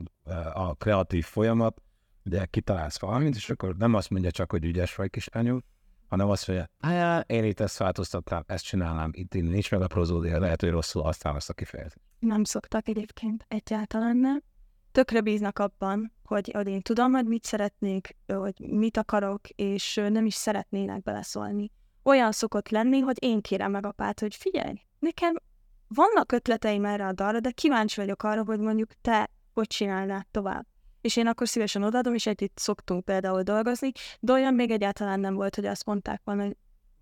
a 0.52 0.74
kreatív 0.74 1.24
folyamat, 1.24 1.82
ugye 2.24 2.44
kitalálsz 2.44 3.00
valamit, 3.00 3.34
és 3.34 3.50
akkor 3.50 3.76
nem 3.76 3.94
azt 3.94 4.10
mondja 4.10 4.30
csak, 4.30 4.50
hogy 4.50 4.64
ügyes 4.64 4.94
vagy 4.94 5.10
kislányú, 5.10 5.58
hanem 6.08 6.28
azt 6.28 6.48
mondja, 6.48 6.70
hát 6.80 7.30
én 7.30 7.44
itt 7.44 7.60
ezt 7.60 7.78
változtatnám, 7.78 8.44
ezt 8.46 8.64
csinálnám, 8.64 9.10
itt 9.12 9.32
nincs 9.32 9.70
meg 9.70 9.82
a 9.82 9.86
prozódia, 9.86 10.38
lehet, 10.38 10.60
hogy 10.60 10.70
rosszul 10.70 11.02
használom 11.02 11.38
ezt 11.38 11.50
a 11.50 11.54
kifejezést. 11.54 12.00
Nem 12.18 12.44
szoktak 12.44 12.88
egyébként 12.88 13.44
egyáltalán 13.48 14.16
nem. 14.16 14.42
Tökre 14.92 15.20
bíznak 15.20 15.58
abban, 15.58 16.12
hogy, 16.24 16.50
hogy 16.54 16.68
én 16.68 16.80
tudom, 16.80 17.12
hogy 17.12 17.26
mit 17.26 17.44
szeretnék, 17.44 18.16
hogy 18.26 18.54
mit 18.58 18.96
akarok, 18.96 19.48
és 19.48 20.00
nem 20.08 20.26
is 20.26 20.34
szeretnének 20.34 21.02
beleszólni. 21.02 21.70
Olyan 22.10 22.32
szokott 22.32 22.68
lenni, 22.68 22.98
hogy 22.98 23.16
én 23.20 23.40
kérem 23.40 23.70
meg 23.70 23.86
apát, 23.86 24.20
hogy 24.20 24.34
figyelj, 24.34 24.80
nekem 24.98 25.34
vannak 25.88 26.32
ötleteim 26.32 26.84
erre 26.84 27.06
a 27.06 27.12
dalra, 27.12 27.40
de 27.40 27.50
kíváncsi 27.50 28.00
vagyok 28.00 28.22
arra, 28.22 28.44
hogy 28.44 28.60
mondjuk 28.60 28.90
te 29.00 29.30
hogy 29.54 29.66
csinálnád 29.66 30.26
tovább 30.30 30.66
és 31.00 31.16
én 31.16 31.26
akkor 31.26 31.48
szívesen 31.48 31.82
odaadom, 31.82 32.14
és 32.14 32.26
együtt 32.26 32.58
szoktunk 32.58 33.04
például 33.04 33.42
dolgozni, 33.42 33.92
de 34.20 34.32
olyan 34.32 34.54
még 34.54 34.70
egyáltalán 34.70 35.20
nem 35.20 35.34
volt, 35.34 35.54
hogy 35.54 35.66
azt 35.66 35.86
mondták 35.86 36.20
volna, 36.24 36.42
hogy 36.42 36.56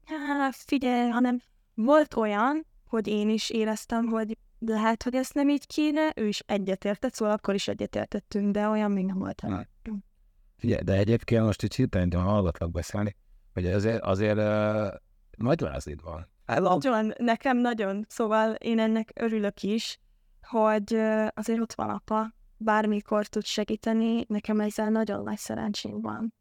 hát 0.07 0.55
figyelj, 0.57 1.11
hanem 1.11 1.41
volt 1.75 2.15
olyan, 2.15 2.67
hogy 2.87 3.07
én 3.07 3.29
is 3.29 3.51
éreztem, 3.51 4.07
hogy 4.07 4.39
lehet, 4.59 5.03
hogy 5.03 5.15
ezt 5.15 5.35
nem 5.35 5.49
így 5.49 5.67
kéne, 5.67 6.13
ő 6.17 6.27
is 6.27 6.43
egyetértett, 6.47 7.15
szóval 7.15 7.35
akkor 7.35 7.55
is 7.55 7.69
egyetértettünk, 7.69 8.51
de 8.51 8.69
olyan 8.69 8.91
még 8.91 9.05
nem 9.05 9.19
volt. 9.19 9.43
Figyelj, 10.57 10.83
de 10.83 10.93
egyébként 10.93 11.45
most 11.45 11.63
itt 11.63 11.75
hirtelen 11.75 12.13
hallgatlak 12.13 12.71
beszélni, 12.71 13.17
hogy 13.63 13.73
azért, 13.73 14.03
azért 14.03 14.39
uh, 14.39 14.89
nagy 15.37 15.61
vázid 15.61 16.03
van. 16.03 16.29
Nagyon, 16.47 17.13
nekem 17.19 17.57
nagyon, 17.57 18.05
szóval 18.09 18.53
én 18.53 18.79
ennek 18.79 19.11
örülök 19.15 19.63
is, 19.63 20.01
hogy 20.43 20.95
uh, 20.95 21.27
azért 21.35 21.61
ott 21.61 21.73
van 21.73 21.91
apa, 21.91 22.35
bármikor 22.57 23.27
tud 23.27 23.45
segíteni, 23.45 24.25
nekem 24.29 24.61
ezzel 24.61 24.89
nagyon 24.89 25.23
nagy 25.23 25.39
szerencsém 25.39 26.01
van. 26.01 26.35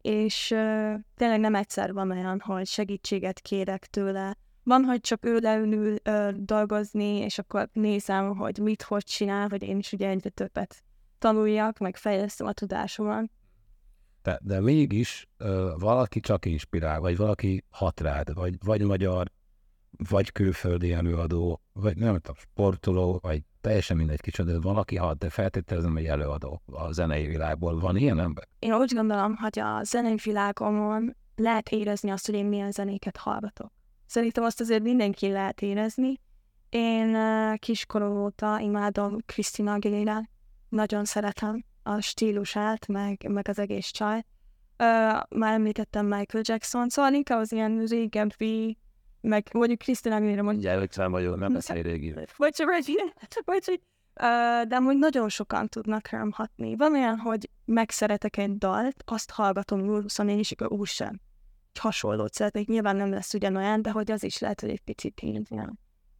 És 0.00 0.50
uh, 0.50 0.94
tényleg 1.14 1.40
nem 1.40 1.54
egyszer 1.54 1.92
van 1.92 2.10
olyan, 2.10 2.40
hogy 2.40 2.66
segítséget 2.66 3.40
kérek 3.40 3.86
tőle. 3.86 4.36
Van, 4.62 4.84
hogy 4.84 5.00
csak 5.00 5.24
ő 5.24 5.38
leülül 5.38 5.96
uh, 6.08 6.30
dolgozni, 6.30 7.18
és 7.18 7.38
akkor 7.38 7.68
nézem, 7.72 8.36
hogy 8.36 8.58
mit, 8.58 8.82
hogy 8.82 9.04
csinál, 9.04 9.48
hogy 9.48 9.62
én 9.62 9.78
is 9.78 9.92
ugye 9.92 10.08
egyre 10.08 10.30
többet 10.30 10.84
tanuljak, 11.18 11.78
meg 11.78 11.96
fejlesztem 11.96 12.46
a 12.46 12.52
tudásomat. 12.52 13.24
De, 14.26 14.38
de 14.42 14.60
mégis 14.60 15.28
uh, 15.38 15.70
valaki 15.78 16.20
csak 16.20 16.44
inspirál, 16.44 17.00
vagy 17.00 17.16
valaki 17.16 17.64
hat 17.70 18.00
rád, 18.00 18.34
vagy, 18.34 18.54
vagy 18.64 18.82
magyar, 18.82 19.30
vagy 20.08 20.32
külföldi 20.32 20.92
előadó, 20.92 21.60
vagy 21.72 21.96
nem 21.96 22.18
tudom, 22.18 22.36
sportoló, 22.36 23.18
vagy 23.22 23.42
teljesen 23.60 23.96
mindegy 23.96 24.20
kicsoda, 24.20 24.60
valaki 24.60 24.96
hat, 24.96 25.18
de 25.18 25.30
feltételezem, 25.30 25.92
hogy 25.92 26.04
előadó 26.06 26.62
a 26.72 26.92
zenei 26.92 27.26
világból. 27.26 27.78
Van 27.80 27.96
ilyen 27.96 28.20
ember? 28.20 28.48
Én 28.58 28.74
úgy 28.74 28.94
gondolom, 28.94 29.36
hogy 29.36 29.58
a 29.58 29.82
zenei 29.82 30.18
világomon 30.24 31.16
lehet 31.36 31.68
érezni 31.68 32.10
azt, 32.10 32.26
hogy 32.26 32.34
én 32.34 32.46
milyen 32.46 32.70
zenéket 32.70 33.16
hallgatok. 33.16 33.72
Szerintem 34.06 34.44
azt 34.44 34.60
azért 34.60 34.82
mindenki 34.82 35.28
lehet 35.28 35.62
érezni. 35.62 36.20
Én 36.68 37.16
kiskorom 37.58 38.22
óta 38.22 38.58
imádom 38.60 39.16
Krisztina 39.26 39.72
Aguilera, 39.72 40.20
nagyon 40.68 41.04
szeretem 41.04 41.64
a 41.86 42.00
stílusát, 42.00 42.86
meg, 42.86 43.26
meg 43.28 43.48
az 43.48 43.58
egész 43.58 43.86
csaj. 43.86 44.24
már 45.28 45.52
említettem 45.52 46.06
Michael 46.06 46.44
Jackson, 46.46 46.88
szóval 46.88 47.12
inkább 47.12 47.40
az 47.40 47.52
ilyen 47.52 47.84
régebbi, 47.84 48.78
meg 49.20 49.48
mondjuk 49.52 49.78
Krisztina 49.78 50.14
Aguilera. 50.14 50.42
Ugye 50.42 50.70
előtt 50.70 50.94
vagyok, 50.94 51.36
nem 51.38 51.52
beszélj 51.52 51.82
régi. 51.82 52.12
Vagy, 52.12 52.26
vagy, 52.36 52.56
vagy, 53.44 53.62
vagy, 53.64 53.80
de 54.68 54.76
amúgy 54.76 54.96
nagyon 54.96 55.28
sokan 55.28 55.68
tudnak 55.68 56.08
rám 56.08 56.30
hatni. 56.32 56.76
Van 56.76 56.92
olyan, 56.92 57.18
hogy 57.18 57.50
megszeretek 57.64 58.36
egy 58.36 58.58
dalt, 58.58 59.02
azt 59.06 59.30
hallgatom 59.30 59.86
24 59.86 60.38
és 60.38 60.52
akkor 60.52 60.72
úgy 60.72 60.88
sem. 60.88 61.20
Egy 61.72 61.80
hasonlót 61.80 62.34
szeretnék, 62.34 62.68
nyilván 62.68 62.96
nem 62.96 63.10
lesz 63.10 63.34
ugyanolyan, 63.34 63.82
de 63.82 63.90
hogy 63.90 64.10
az 64.10 64.22
is 64.22 64.38
lehet, 64.38 64.60
hogy 64.60 64.70
egy 64.70 64.82
picit 64.82 65.22
így 65.22 65.46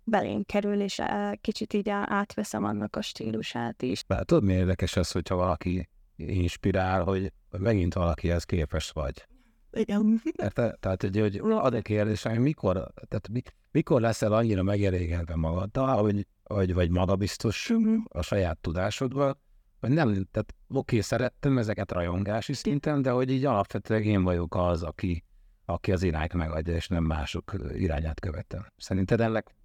belém 0.07 0.43
kerül, 0.45 0.81
és 0.81 1.01
kicsit 1.41 1.73
így 1.73 1.89
átveszem 1.91 2.65
annak 2.65 2.97
a 2.97 3.03
stílusát 3.03 3.83
is. 3.83 4.05
Bár 4.05 4.25
tudod, 4.25 4.45
mi 4.45 4.53
érdekes 4.53 4.97
az, 4.97 5.11
hogyha 5.11 5.35
valaki 5.35 5.89
inspirál, 6.17 7.03
hogy 7.05 7.33
megint 7.59 7.95
valakihez 7.95 8.45
képes 8.45 8.91
vagy. 8.91 9.27
Igen. 9.73 10.23
Te, 10.37 10.77
tehát, 10.81 11.03
hogy, 11.03 11.39
hogy 11.39 11.51
ad 11.53 11.75
egy 11.75 11.83
kérdés, 11.83 12.23
hogy 12.23 12.39
mikor, 12.39 12.73
tehát 13.09 13.29
mi, 13.33 13.43
mikor 13.71 14.01
leszel 14.01 14.33
annyira 14.33 14.63
megelégedve 14.63 15.37
magaddal, 15.37 16.03
hogy, 16.03 16.27
hogy 16.45 16.75
vagy 16.75 16.91
magabiztos 16.91 17.71
uh-huh. 17.71 18.03
a 18.09 18.23
saját 18.23 18.59
tudásodban, 18.59 19.39
hogy 19.81 19.91
nem, 19.91 20.13
tehát 20.13 20.55
oké, 20.69 20.77
okay, 20.79 21.01
szerettem 21.01 21.59
ezeket 21.59 21.93
rajongási 21.93 22.53
szinten, 22.53 23.03
de 23.03 23.11
hogy 23.11 23.31
így 23.31 23.45
alapvetően 23.45 24.03
én 24.03 24.23
vagyok 24.23 24.55
az, 24.55 24.83
aki, 24.83 25.25
aki 25.65 25.93
az 25.93 26.03
irányt 26.03 26.33
megadja, 26.33 26.75
és 26.75 26.89
nem 26.89 27.05
mások 27.05 27.53
irányát 27.75 28.21
követem. 28.21 28.67
Szerinted 28.77 29.21
ennek 29.21 29.56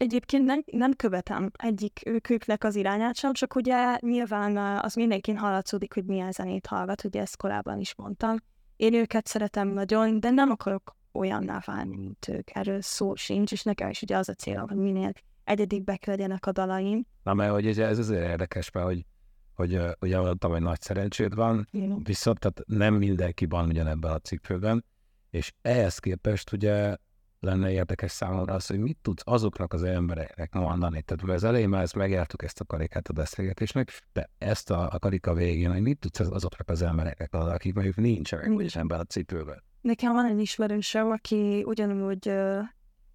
Egyébként 0.00 0.44
nem, 0.44 0.62
nem 0.66 0.92
követem 0.92 1.50
egyik 1.56 2.00
őknek 2.28 2.64
az 2.64 2.76
irányát 2.76 3.16
sem, 3.16 3.32
csak 3.32 3.54
ugye 3.54 3.96
nyilván 3.98 4.56
az 4.56 4.94
mindenkin 4.94 5.36
hallatszódik, 5.36 5.94
hogy 5.94 6.04
milyen 6.04 6.32
zenét 6.32 6.66
hallgat, 6.66 7.04
ugye 7.04 7.20
ezt 7.20 7.36
korábban 7.36 7.80
is 7.80 7.94
mondtam. 7.94 8.36
Én 8.76 8.94
őket 8.94 9.26
szeretem 9.26 9.68
nagyon, 9.68 10.20
de 10.20 10.30
nem 10.30 10.50
akarok 10.50 10.96
olyanná 11.12 11.62
válni, 11.64 11.96
mint 11.96 12.28
ők. 12.28 12.50
Erről 12.52 12.80
szó 12.80 13.14
sincs, 13.14 13.52
és 13.52 13.62
nekem 13.62 13.90
is 13.90 14.02
ugye 14.02 14.16
az 14.16 14.28
a 14.28 14.34
célom, 14.34 14.68
hogy 14.68 14.76
minél 14.76 15.12
egyedibbek 15.44 16.06
legyenek 16.06 16.46
a 16.46 16.52
dalaim. 16.52 17.06
Na, 17.22 17.34
mert 17.34 17.52
hogy 17.52 17.80
ez 17.80 17.98
azért 17.98 18.28
érdekes, 18.28 18.70
mert 18.70 18.86
hogy, 18.86 19.06
hogy 19.54 19.80
ugye 20.00 20.20
mondtam, 20.20 20.50
hogy 20.50 20.62
nagy 20.62 20.80
szerencséd 20.80 21.34
van, 21.34 21.68
Igen. 21.70 22.00
viszont 22.02 22.38
tehát 22.38 22.62
nem 22.66 22.94
mindenki 22.94 23.46
van 23.46 23.68
ugyanebben 23.68 24.12
a 24.12 24.18
cipőben, 24.18 24.84
és 25.30 25.52
ehhez 25.62 25.98
képest 25.98 26.52
ugye 26.52 26.96
lenne 27.40 27.70
érdekes 27.70 28.10
számomra 28.10 28.54
az, 28.54 28.66
hogy 28.66 28.78
mit 28.78 28.98
tudsz 29.02 29.22
azoknak 29.24 29.72
az 29.72 29.82
embereknek 29.82 30.52
mondani. 30.52 31.02
Tehát 31.02 31.36
az 31.36 31.44
elején 31.44 31.68
már 31.68 31.82
ezt 31.82 31.94
megjártuk 31.94 32.42
ezt 32.42 32.60
a 32.60 32.64
karikát 32.64 33.08
a 33.08 33.12
beszélgetésnek, 33.12 34.02
de 34.12 34.30
ezt 34.38 34.70
a, 34.70 34.88
a 34.92 34.98
karika 34.98 35.34
végén, 35.34 35.72
hogy 35.72 35.82
mit 35.82 35.98
tudsz 35.98 36.20
azoknak 36.20 36.68
az 36.68 36.82
embereknek 36.82 37.34
adni, 37.34 37.52
akik 37.52 37.74
mondjuk 37.74 37.96
nincsenek 37.96 38.48
úgyis 38.48 38.76
ebben 38.76 39.00
a 39.00 39.04
cipőben. 39.04 39.62
Nekem 39.80 40.12
van 40.12 40.24
egy 40.24 40.40
ismerősöm, 40.40 41.10
aki 41.10 41.62
ugyanúgy 41.66 42.28
uh, 42.28 42.58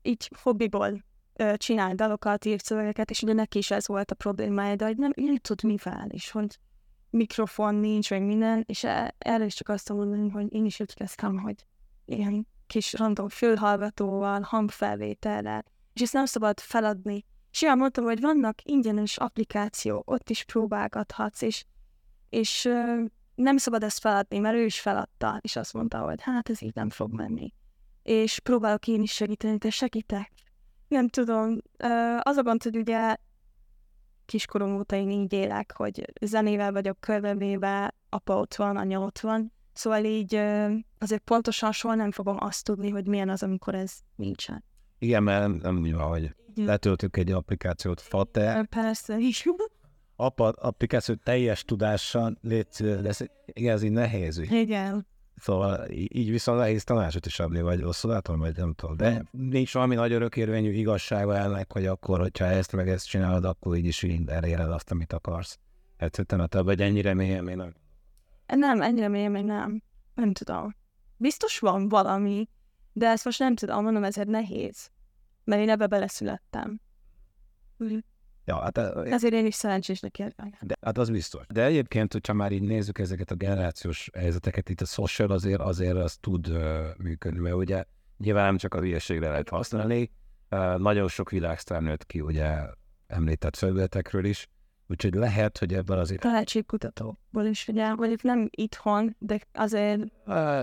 így 0.02 0.30
hobbiból 0.42 1.04
uh, 1.40 1.54
csinál 1.54 1.96
dalokat, 1.96 2.46
írt 2.46 2.64
szövegeket, 2.64 3.10
és 3.10 3.22
ugye 3.22 3.34
neki 3.34 3.58
is 3.58 3.72
ez 3.72 3.88
volt 3.88 4.12
a 4.12 4.16
problémája, 4.16 4.76
de 4.76 4.86
hogy 4.86 4.98
nem, 4.98 5.12
nem 5.16 5.38
tud 5.38 5.64
mivel, 5.64 6.08
és 6.10 6.32
hogy 6.32 6.60
mikrofon 7.10 7.76
nincs, 7.76 8.10
meg 8.10 8.24
minden, 8.24 8.64
és 8.68 8.84
e, 8.84 9.16
erre 9.18 9.46
is 9.46 9.54
csak 9.54 9.70
azt 9.70 9.90
mondani, 9.90 10.30
hogy 10.30 10.54
én 10.54 10.66
is 10.66 10.80
úgy 10.80 10.94
kezdtem, 10.94 11.38
hogy 11.38 11.66
ilyen 12.06 12.48
kis 12.68 12.94
random 12.94 13.30
fülhallgatóval, 13.30 14.42
hangfelvétellel, 14.42 15.66
és 15.94 16.02
ezt 16.02 16.14
nem 16.14 16.26
szabad 16.26 16.60
feladni. 16.60 17.26
És 17.52 17.62
olyan 17.62 17.78
mondtam, 17.78 18.04
hogy 18.04 18.22
vannak 18.22 18.58
ingyenes 18.64 19.18
applikációk, 19.18 20.12
ott 20.12 20.30
is 20.30 20.44
próbálgathatsz, 20.44 21.42
és, 21.42 21.66
és 22.30 22.70
nem 23.36 23.58
szabad 23.58 23.84
ezt 23.84 24.00
feladni, 24.00 24.40
mert 24.40 24.56
ő 24.56 24.66
is 24.66 24.80
feladta, 24.80 25.40
és 25.42 25.56
azt 25.56 25.74
mondta, 25.74 26.00
hogy 26.00 26.22
hát 26.22 26.50
ez 26.50 26.62
így 26.62 26.76
nem 26.76 26.90
fog 26.90 27.12
menni. 27.14 27.54
És 28.04 28.40
próbálok 28.40 28.88
én 28.88 29.02
is 29.02 29.12
segíteni, 29.12 29.58
de 29.58 29.70
segítek. 29.70 30.32
Nem 30.88 31.08
tudom, 31.08 31.58
az 32.20 32.38
a 32.38 32.44
gond, 32.44 32.64
hogy 32.64 32.78
ugye 32.78 33.16
kiskorom 34.26 34.76
óta 34.76 34.96
én 34.96 35.10
így 35.10 35.34
élek, 35.34 35.74
hogy 35.76 36.14
zenével 36.22 36.72
vagyok 36.72 37.00
körbevéve, 37.00 37.96
apa 38.10 38.38
ott 38.38 38.56
van, 38.56 38.78
anya 38.78 39.00
ott 39.00 39.20
van, 39.20 39.54
Szóval 39.76 40.04
így 40.04 40.36
azért 41.00 41.22
pontosan 41.24 41.72
soha 41.72 41.96
nem 41.96 42.12
fogom 42.12 42.38
azt 42.40 42.64
tudni, 42.64 42.90
hogy 42.90 43.08
milyen 43.08 43.30
az, 43.30 43.44
amikor 43.44 43.76
ez 43.76 43.94
nincsen. 44.16 44.64
Igen, 45.00 45.24
mert 45.24 45.62
nem 45.62 45.78
úgy 45.78 45.94
van, 45.94 46.08
hogy 46.08 46.36
letöltök 46.56 47.18
egy 47.18 47.32
applikációt, 47.32 48.02
Fate. 48.02 48.66
Persze, 48.70 49.18
is. 49.18 49.46
Apa, 50.16 50.50
applikáció 50.50 51.16
teljes 51.16 51.64
tudással 51.64 52.38
létsz, 52.42 52.80
lesz, 52.80 53.22
igen, 53.46 53.74
ez 53.74 53.84
így 53.84 53.92
nehéz. 53.92 54.38
Igen. 54.38 55.08
Szóval 55.38 55.90
így 55.90 56.30
viszont 56.30 56.60
nehéz 56.60 56.84
tanácsot 56.84 57.26
is 57.26 57.40
adni, 57.40 57.62
vagy 57.62 57.80
rosszul 57.80 58.12
látom, 58.12 58.40
vagy 58.40 58.58
nem 58.58 58.74
tudom. 58.74 58.98
De 58.98 59.26
nincs 59.32 59.74
valami 59.74 59.96
nagy 59.96 60.12
örökérvényű 60.12 60.72
igazsága 60.72 61.38
ennek, 61.38 61.72
hogy 61.72 61.86
akkor, 61.86 62.20
hogyha 62.20 62.46
ezt 62.46 62.72
meg 62.72 62.90
ezt 62.90 63.08
csinálod, 63.08 63.46
akkor 63.46 63.76
így 63.76 63.86
is 63.86 64.04
így 64.04 64.30
eléred 64.30 64.72
azt, 64.72 64.92
amit 64.92 65.14
akarsz. 65.14 65.60
Egyszerűen 65.98 66.46
a 66.46 66.48
több, 66.48 66.66
vagy 66.66 66.82
ennyire 66.82 67.14
mélyen 67.14 67.44
még 67.44 67.62
nem. 68.46 68.82
Ennyire 68.82 69.08
még, 69.08 69.30
még 69.30 69.44
nem. 69.44 69.82
Nem 70.16 70.34
tudom. 70.34 70.76
Biztos 71.18 71.60
van 71.60 71.90
valami, 71.90 72.50
de 72.94 73.08
ezt 73.08 73.26
most 73.26 73.40
nem 73.40 73.56
tudom, 73.56 73.84
mondom, 73.84 74.04
ezért 74.04 74.28
nehéz. 74.28 74.90
Mert 75.44 75.62
én 75.62 75.70
ebbe 75.70 75.88
beleszülettem. 75.88 76.80
Ja, 78.46 78.60
hát, 78.62 78.78
Ezért 78.78 79.34
én 79.34 79.46
is 79.46 79.56
szerencsésnek 79.56 80.20
érzem. 80.20 80.54
De, 80.62 80.76
hát 80.82 80.98
az 80.98 81.10
biztos. 81.10 81.46
De 81.48 81.64
egyébként, 81.64 82.14
hogyha 82.14 82.34
már 82.34 82.52
így 82.52 82.62
nézzük 82.62 83.00
ezeket 83.00 83.32
a 83.32 83.36
generációs 83.36 84.10
helyzeteket, 84.14 84.70
itt 84.70 84.82
a 84.82 84.86
social 84.86 85.32
azért, 85.32 85.60
azért 85.60 85.96
az 85.96 86.16
tud 86.16 86.48
uh, 86.48 86.86
működni, 86.98 87.40
mert 87.40 87.56
ugye 87.56 87.84
nyilván 88.18 88.46
nem 88.46 88.58
csak 88.58 88.74
a 88.74 88.80
hülyeségre 88.80 89.30
lehet 89.30 89.50
használni, 89.50 90.12
uh, 90.52 90.78
nagyon 90.78 91.08
sok 91.08 91.30
világsztár 91.30 91.82
nőtt 91.82 92.06
ki, 92.06 92.22
ugye 92.22 92.60
említett 93.08 93.56
felületekről 93.56 94.26
is, 94.26 94.50
Úgyhogy 94.88 95.14
lehet, 95.14 95.58
hogy 95.58 95.74
ebben 95.74 96.00
azért... 96.00 96.22
Tehetségkutatóból 96.22 97.46
is, 97.46 97.68
ugye, 97.68 97.94
mondjuk 97.94 98.22
nem 98.22 98.48
itthon, 98.52 99.16
de 99.20 99.40
azért 99.54 100.02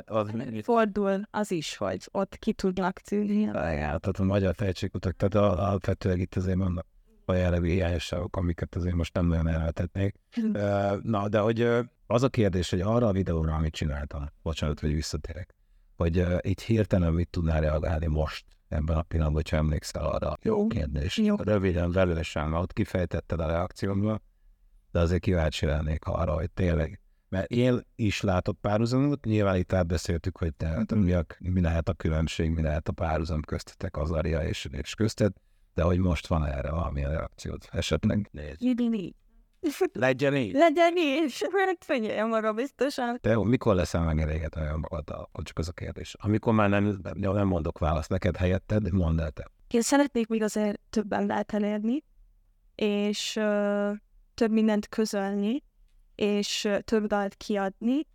az 0.05 0.33
fordul 0.63 1.23
az 1.31 1.51
is, 1.51 1.77
hogy 1.77 2.09
ott 2.11 2.37
ki 2.39 2.53
tudnak 2.53 2.99
tűnni. 2.99 3.41
Igen, 3.41 3.53
tehát 3.77 4.19
a 4.19 4.25
magyar 4.25 4.55
tehetségkutak, 4.55 5.17
tehát 5.17 5.35
alapvetően 5.59 6.19
itt 6.19 6.35
azért 6.35 6.59
vannak 6.59 6.87
a 7.25 7.33
jellegű 7.33 7.69
hiányosságok, 7.69 8.37
amiket 8.37 8.75
azért 8.75 8.95
most 8.95 9.15
nem 9.15 9.27
nagyon 9.27 9.49
elvetetnék. 9.49 10.15
Hm. 10.31 10.59
Na, 11.03 11.29
de 11.29 11.39
hogy 11.39 11.69
az 12.07 12.23
a 12.23 12.29
kérdés, 12.29 12.71
hogy 12.71 12.81
arra 12.81 13.07
a 13.07 13.13
videóra, 13.13 13.55
amit 13.55 13.75
csináltam, 13.75 14.31
bocsánat, 14.43 14.81
hogy 14.81 14.93
visszatérek, 14.93 15.55
hogy 15.97 16.27
itt 16.41 16.61
hirtelen 16.61 17.13
mit 17.13 17.29
tudnál 17.29 17.61
reagálni 17.61 18.07
most 18.07 18.45
ebben 18.73 18.97
a 18.97 19.03
pillanatban, 19.03 19.43
hogyha 19.43 19.57
emlékszel 19.57 20.05
arra. 20.05 20.37
Jó 20.43 20.67
kérdés. 20.67 21.17
Jó. 21.17 21.37
Röviden, 21.37 21.93
velősen, 21.93 22.53
ott 22.53 22.73
kifejtetted 22.73 23.41
a 23.41 23.47
reakciómban, 23.47 24.23
de 24.91 24.99
azért 24.99 25.23
kíváncsi 25.23 25.67
lennék 25.67 26.05
arra, 26.05 26.35
hogy 26.35 26.51
tényleg, 26.51 27.01
mert 27.29 27.51
én 27.51 27.81
is 27.95 28.21
látok 28.21 28.61
párhuzamot, 28.61 29.25
nyilván 29.25 29.57
itt 29.57 29.73
átbeszéltük, 29.73 30.39
hogy 30.39 30.55
te, 30.55 30.69
mm-hmm. 30.69 31.05
mi, 31.05 31.13
a, 31.13 31.25
mi 31.39 31.61
lehet 31.61 31.89
a 31.89 31.93
különbség, 31.93 32.51
mi 32.51 32.63
lehet 32.63 32.89
a 32.89 32.93
párhuzam 32.93 33.43
köztetek, 33.43 33.97
az 33.97 34.11
Aria 34.11 34.43
és, 34.43 34.69
és 34.71 34.95
köztet, 34.95 35.41
de 35.75 35.83
hogy 35.83 35.99
most 35.99 36.27
van 36.27 36.47
erre 36.47 36.71
valamilyen 36.71 37.11
reakciót, 37.11 37.69
esetleg 37.71 38.29
nézd. 38.33 38.63
Legyen 39.93 40.37
így. 40.37 40.53
Legyen 40.53 40.97
így. 40.97 41.47
Hát 41.53 41.85
figyeljem 41.85 42.29
maga 42.29 42.53
biztosan. 42.53 43.19
Te 43.21 43.45
mikor 43.45 43.75
leszel 43.75 44.03
megelégedve 44.05 44.61
olyan 44.61 44.79
magaddal? 44.79 45.31
Csak 45.43 45.59
az 45.59 45.69
a 45.69 45.73
kérdés. 45.73 46.15
Amikor 46.21 46.53
már 46.53 46.69
nem, 46.69 47.01
nem 47.15 47.47
mondok 47.47 47.79
választ 47.79 48.11
neked 48.11 48.37
helyetted, 48.37 48.93
mondd 48.93 49.21
el 49.21 49.31
te. 49.31 49.51
Én 49.69 49.83
szeretnék 49.83 50.29
még 50.29 50.43
azért 50.43 50.81
többen 50.91 51.27
lehet 51.27 51.53
elérni, 51.53 52.05
és 52.75 53.37
uh, 53.37 53.97
több 54.35 54.51
mindent 54.51 54.89
közölni, 54.89 55.63
és 56.15 56.65
uh, 56.65 56.79
több 56.79 57.07
dalt 57.07 57.35
kiadni, 57.35 58.07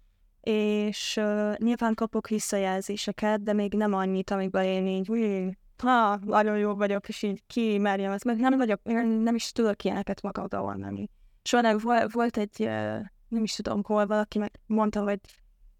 és 0.41 1.17
uh, 1.17 1.55
nyilván 1.57 1.93
kapok 1.93 2.27
visszajelzéseket, 2.27 3.43
de 3.43 3.53
még 3.53 3.73
nem 3.73 3.93
annyit, 3.93 4.31
amikben 4.31 4.63
én 4.63 4.87
így, 4.87 5.09
úgy, 5.11 5.57
ha, 5.77 6.19
nagyon 6.25 6.57
jó 6.57 6.75
vagyok, 6.75 7.07
és 7.07 7.23
így 7.23 7.43
kimerjem 7.47 8.11
ezt, 8.11 8.23
mert 8.23 8.39
nem 8.39 8.57
vagyok, 8.57 8.79
nem 9.23 9.35
is 9.35 9.51
tudok 9.51 9.83
ilyeneket 9.83 10.21
magamra 10.21 10.61
mondani 11.51 11.79
soha 11.79 12.07
volt 12.07 12.37
egy, 12.37 12.59
nem 13.27 13.43
is 13.43 13.55
tudom 13.55 13.83
hol, 13.83 14.07
valaki 14.07 14.37
meg 14.37 14.59
mondta, 14.65 15.03
hogy 15.03 15.19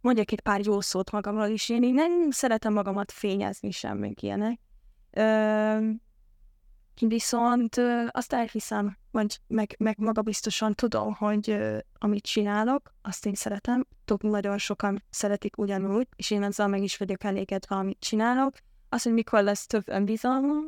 mondjak 0.02 0.32
egy 0.32 0.42
pár 0.42 0.66
jó 0.66 0.82
szót 0.82 1.12
magamról 1.12 1.48
is, 1.48 1.70
én 1.70 1.94
nem 1.94 2.32
szeretem 2.32 2.74
magamat 2.74 3.12
fényezni 3.12 3.72
sem, 3.72 3.98
még 3.98 4.24
ilyenek. 4.24 4.60
Viszont 7.00 7.76
azt 8.12 8.34
elhiszem, 8.34 8.98
vagy 9.12 9.40
meg, 9.48 9.76
meg 9.80 9.98
magabiztosan 9.98 10.74
tudom, 10.74 11.14
hogy 11.14 11.58
amit 11.98 12.24
csinálok, 12.24 12.94
azt 13.02 13.26
én 13.26 13.34
szeretem. 13.34 13.88
Tudok, 14.06 14.32
nagyon 14.32 14.58
sokan 14.58 15.04
szeretik 15.10 15.58
ugyanúgy, 15.58 16.08
és 16.16 16.32
én 16.32 16.44
ezzel 16.44 16.68
meg 16.68 16.84
is 16.84 16.98
vagyok 16.98 17.24
elégedve, 17.24 17.76
amit 17.76 18.00
csinálok. 18.00 18.56
Az, 18.90 19.04
hogy 19.04 19.14
mikor 19.14 19.44
lesz 19.44 19.66
több 19.66 19.90
önbizalmam, 19.90 20.68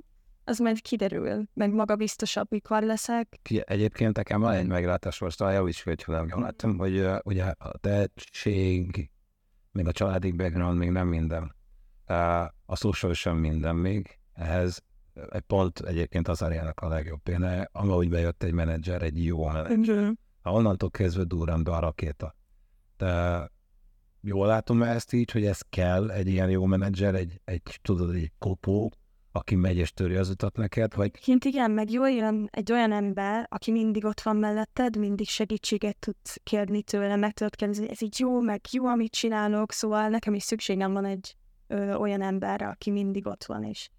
az 0.50 0.58
majd 0.58 0.82
kiderül, 0.82 1.44
meg 1.54 1.74
magabiztosabb, 1.74 2.48
mikor 2.50 2.84
leszek. 2.84 3.40
Egyébként 3.64 4.16
nekem 4.16 4.42
van 4.42 4.54
egy 4.54 4.68
meglátás 4.68 5.20
most, 5.20 5.42
a 5.42 5.68
is, 5.68 5.84
hogy 5.84 6.04
nem 6.08 6.28
jól 6.28 6.42
láttam, 6.42 6.78
hogy 6.78 7.00
uh, 7.00 7.18
ugye 7.24 7.44
a 7.44 7.78
tehetség 7.78 9.10
még 9.72 9.88
a 9.88 9.92
családi 9.92 10.32
background 10.32 10.78
még 10.78 10.90
nem 10.90 11.08
minden. 11.08 11.56
A 12.66 12.76
social 12.76 13.14
sem 13.14 13.38
minden 13.38 13.76
még. 13.76 14.20
Ehhez 14.34 14.84
egy 15.30 15.42
pont 15.42 15.80
egyébként 15.80 16.28
az 16.28 16.42
Ariának 16.42 16.80
a 16.80 16.88
legjobb 16.88 17.22
példája, 17.24 17.70
ahogy 17.72 18.10
bejött 18.10 18.44
egy 18.44 18.54
menedzser, 18.54 19.02
egy 19.02 19.26
jó 19.26 19.48
menedzser. 19.48 20.14
Ha 20.42 20.52
onnantól 20.52 20.90
kezdve 20.90 21.24
durran 21.24 21.64
be 21.64 21.72
a 21.72 21.80
rakéta. 21.80 22.36
De 22.98 23.52
jól 24.22 24.48
látom 24.48 24.84
ezt 24.84 25.14
így, 25.14 25.32
hogy 25.32 25.46
ez 25.46 25.62
kell, 25.70 26.12
egy 26.12 26.28
ilyen 26.28 26.50
jó 26.50 26.66
menedzser, 26.66 27.16
egy, 27.16 27.42
egy 27.46 27.80
tudod, 27.82 28.16
egy 28.16 28.32
kopó, 28.38 28.92
aki 29.32 29.56
megy 29.56 29.78
és 29.78 29.94
töri 29.94 30.16
az 30.16 30.30
utat 30.30 30.58
neked, 30.58 30.96
vagy... 30.96 31.12
Kint 31.12 31.46
igen, 31.46 31.72
meg 31.72 31.92
jó 31.92 32.08
jön 32.08 32.48
egy 32.52 32.72
olyan 32.72 32.92
ember, 32.92 33.48
aki 33.50 33.72
mindig 33.72 34.06
ott 34.06 34.22
van 34.22 34.36
melletted, 34.36 34.98
mindig 34.98 35.28
segítséget 35.28 35.98
tud 35.98 36.16
kérni 36.44 36.84
tőle, 36.84 37.16
meg 37.16 37.34
tudod 37.34 37.56
kérdezni, 37.56 37.90
ez 37.90 38.02
így 38.02 38.20
jó, 38.20 38.40
meg 38.40 38.62
jó, 38.72 38.86
amit 38.86 39.12
csinálok, 39.12 39.72
szóval 39.72 40.10
nekem 40.10 40.34
is 40.34 40.44
szükségem 40.44 40.94
van 40.94 41.06
egy 41.06 41.36
ö, 41.68 41.94
olyan 41.94 42.22
emberre, 42.22 42.68
aki 42.68 42.92
mindig 42.92 43.28
ott 43.28 43.44
van, 43.46 43.64
és 43.64 43.90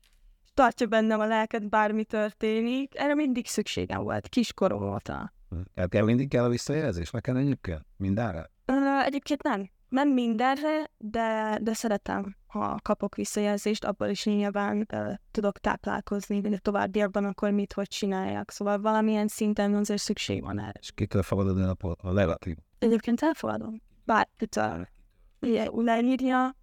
tartja 0.54 0.86
bennem 0.86 1.20
a 1.20 1.26
lelket, 1.26 1.68
bármi 1.68 2.04
történik. 2.04 2.98
Erre 2.98 3.14
mindig 3.14 3.46
szükségem 3.46 4.02
volt, 4.02 4.28
kiskorom 4.28 4.92
óta. 4.92 5.32
El 5.74 5.88
kell 5.88 6.04
mindig 6.04 6.28
kell 6.28 6.44
a 6.44 6.48
visszajelzés, 6.48 7.10
neked 7.10 7.36
egyébként? 7.36 7.84
Mindenre? 7.96 8.50
Ö, 8.64 8.72
egyébként 9.04 9.42
nem. 9.42 9.70
Nem 9.90 10.08
mindenre, 10.08 10.90
de, 10.98 11.58
de 11.62 11.74
szeretem, 11.74 12.36
ha 12.46 12.78
kapok 12.82 13.14
visszajelzést, 13.14 13.84
abból 13.84 14.08
is 14.08 14.24
nyilván 14.24 14.86
uh, 14.92 15.14
tudok 15.30 15.58
táplálkozni, 15.58 16.40
de 16.40 16.58
továbbiakban 16.58 17.24
akkor 17.24 17.50
mit, 17.50 17.72
hogy 17.72 17.88
csináljak. 17.88 18.50
Szóval 18.50 18.80
valamilyen 18.80 19.28
szinten 19.28 19.74
azért 19.74 20.00
szükség 20.00 20.42
van 20.42 20.60
erre. 20.60 20.78
És 20.80 20.92
kitől 20.92 21.22
fogadod 21.22 21.58
el 21.58 21.76
a, 21.80 21.96
a 22.08 22.10
negatív? 22.10 22.56
Egyébként 22.78 23.22
elfogadom. 23.22 23.82
Bárkitől 24.04 24.88
leírja. 25.70 26.56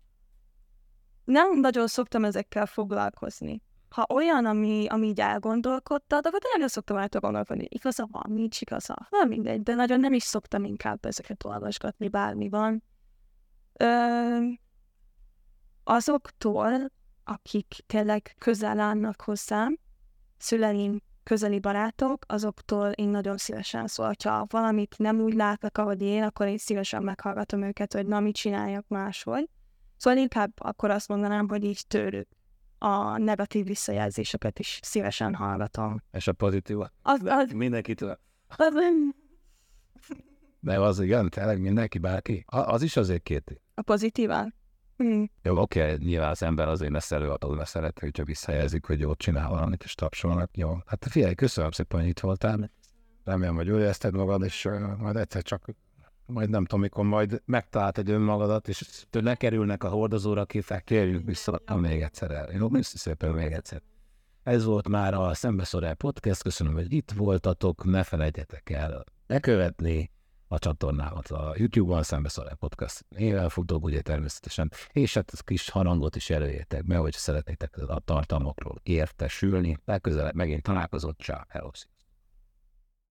Nem 1.23 1.59
nagyon 1.59 1.87
szoktam 1.87 2.23
ezekkel 2.23 2.65
foglalkozni. 2.65 3.61
Ha 3.89 4.05
olyan, 4.09 4.45
ami, 4.45 4.85
ami 4.89 5.07
így 5.07 5.19
elgondolkodtad, 5.19 6.25
akkor 6.25 6.39
tényleg 6.51 6.69
szoktam 6.69 6.97
el 6.97 7.07
gondolkodni, 7.19 7.65
igaza 7.69 8.07
van, 8.11 8.23
nincs 8.27 8.61
igaza. 8.61 9.07
Nem 9.09 9.27
mindegy, 9.27 9.63
de 9.63 9.73
nagyon 9.73 9.99
nem 9.99 10.13
is 10.13 10.23
szoktam 10.23 10.63
inkább 10.63 11.05
ezeket 11.05 11.45
olvasgatni, 11.45 12.07
bármi 12.07 12.49
van. 12.49 12.83
Azoktól, 15.83 16.91
akik 17.23 17.75
tényleg 17.85 18.35
közel 18.37 18.79
állnak 18.79 19.21
hozzám, 19.21 19.77
szüleim, 20.37 21.01
közeli 21.23 21.59
barátok, 21.59 22.25
azoktól 22.27 22.89
én 22.89 23.07
nagyon 23.07 23.37
szívesen 23.37 23.87
szól. 23.87 24.13
Ha 24.23 24.45
valamit 24.49 24.95
nem 24.97 25.19
úgy 25.19 25.33
látnak, 25.33 25.77
ahogy 25.77 26.01
én, 26.01 26.23
akkor 26.23 26.47
én 26.47 26.57
szívesen 26.57 27.03
meghallgatom 27.03 27.61
őket, 27.61 27.93
hogy 27.93 28.07
na, 28.07 28.19
mit 28.19 28.35
csináljak 28.35 28.87
máshogy. 28.87 29.49
Szóval 29.97 30.19
inkább 30.19 30.51
akkor 30.57 30.89
azt 30.89 31.07
mondanám, 31.07 31.49
hogy 31.49 31.63
így 31.63 31.83
tőlük 31.87 32.27
a 32.77 33.17
negatív 33.17 33.65
visszajelzéseket 33.65 34.59
is 34.59 34.79
szívesen 34.83 35.35
hallgatom. 35.35 36.01
És 36.11 36.27
a 36.27 36.33
pozitív? 36.33 36.77
Az, 37.01 37.21
az, 37.25 37.51
Mindenkitől? 37.51 38.19
az, 38.57 38.73
De 40.59 40.79
az 40.79 40.99
igen, 40.99 41.29
tényleg 41.29 41.61
mindenki, 41.61 41.97
bárki. 41.97 42.45
Az 42.47 42.81
is 42.81 42.97
azért 42.97 43.23
két. 43.23 43.61
A 43.77 43.81
pozitívan? 43.81 44.55
Hm. 44.97 45.23
Jó, 45.43 45.57
oké, 45.57 45.81
okay, 45.81 45.97
nyilván 45.97 46.29
az 46.29 46.43
ember 46.43 46.67
azért 46.67 46.91
lesz 46.91 47.11
előadó, 47.11 47.49
mert 47.49 47.69
szereti, 47.69 47.99
hogyha 48.01 48.23
visszajelzik, 48.23 48.85
hogy 48.85 48.99
jót 48.99 49.17
csinál 49.17 49.49
valamit, 49.49 49.83
és 49.83 49.95
tapsolnak. 49.95 50.57
Jó, 50.57 50.77
hát 50.85 51.05
figyelj, 51.09 51.33
köszönöm 51.33 51.71
szépen, 51.71 51.99
hogy 51.99 52.09
itt 52.09 52.19
voltál. 52.19 52.71
Remélem, 53.23 53.55
hogy 53.55 53.67
jól 53.67 53.79
érezted 53.79 54.13
magad, 54.13 54.43
és 54.43 54.65
uh, 54.65 54.97
majd 54.97 55.15
egyszer 55.15 55.41
csak 55.41 55.69
majd 56.25 56.49
nem 56.49 56.65
tudom, 56.65 56.79
mikor 56.79 57.05
majd 57.05 57.41
megtalált 57.45 57.97
egy 57.97 58.09
önmagadat, 58.09 58.67
és 58.67 59.05
lekerülnek 59.11 59.83
a 59.83 59.89
hordozóra 59.89 60.45
képek, 60.45 60.83
térjünk 60.83 61.25
vissza 61.25 61.61
még 61.75 62.01
egyszer 62.01 62.31
el. 62.31 62.51
Jó, 62.51 62.67
köszönöm 62.69 62.81
szépen 62.81 63.31
még 63.31 63.51
egyszer. 63.51 63.81
Ez 64.43 64.65
volt 64.65 64.87
már 64.87 65.13
a 65.13 65.33
Szembeszorál 65.33 65.93
Podcast, 65.95 66.43
köszönöm, 66.43 66.73
hogy 66.73 66.93
itt 66.93 67.11
voltatok, 67.11 67.83
ne 67.83 68.03
felejtjetek 68.03 68.69
el 68.69 69.03
bekövetni 69.27 70.11
a 70.47 70.59
csatornámat 70.59 71.27
a 71.27 71.53
YouTube-on, 71.57 72.03
Szembeszorál 72.03 72.55
Podcast 72.55 73.05
néven 73.09 73.49
futok, 73.49 73.83
ugye 73.83 74.01
természetesen, 74.01 74.71
és 74.91 75.13
hát 75.13 75.29
ez 75.33 75.39
kis 75.39 75.69
harangot 75.69 76.15
is 76.15 76.29
előjétek 76.29 76.85
be, 76.85 76.97
hogy 76.97 77.13
szeretnétek 77.13 77.77
a 77.77 77.99
tartalmakról 77.99 78.79
értesülni. 78.83 79.77
Legközelebb 79.85 80.35
megint 80.35 80.63
találkozunk, 80.63 81.17
csá, 81.17 81.45
hello. 81.49 81.69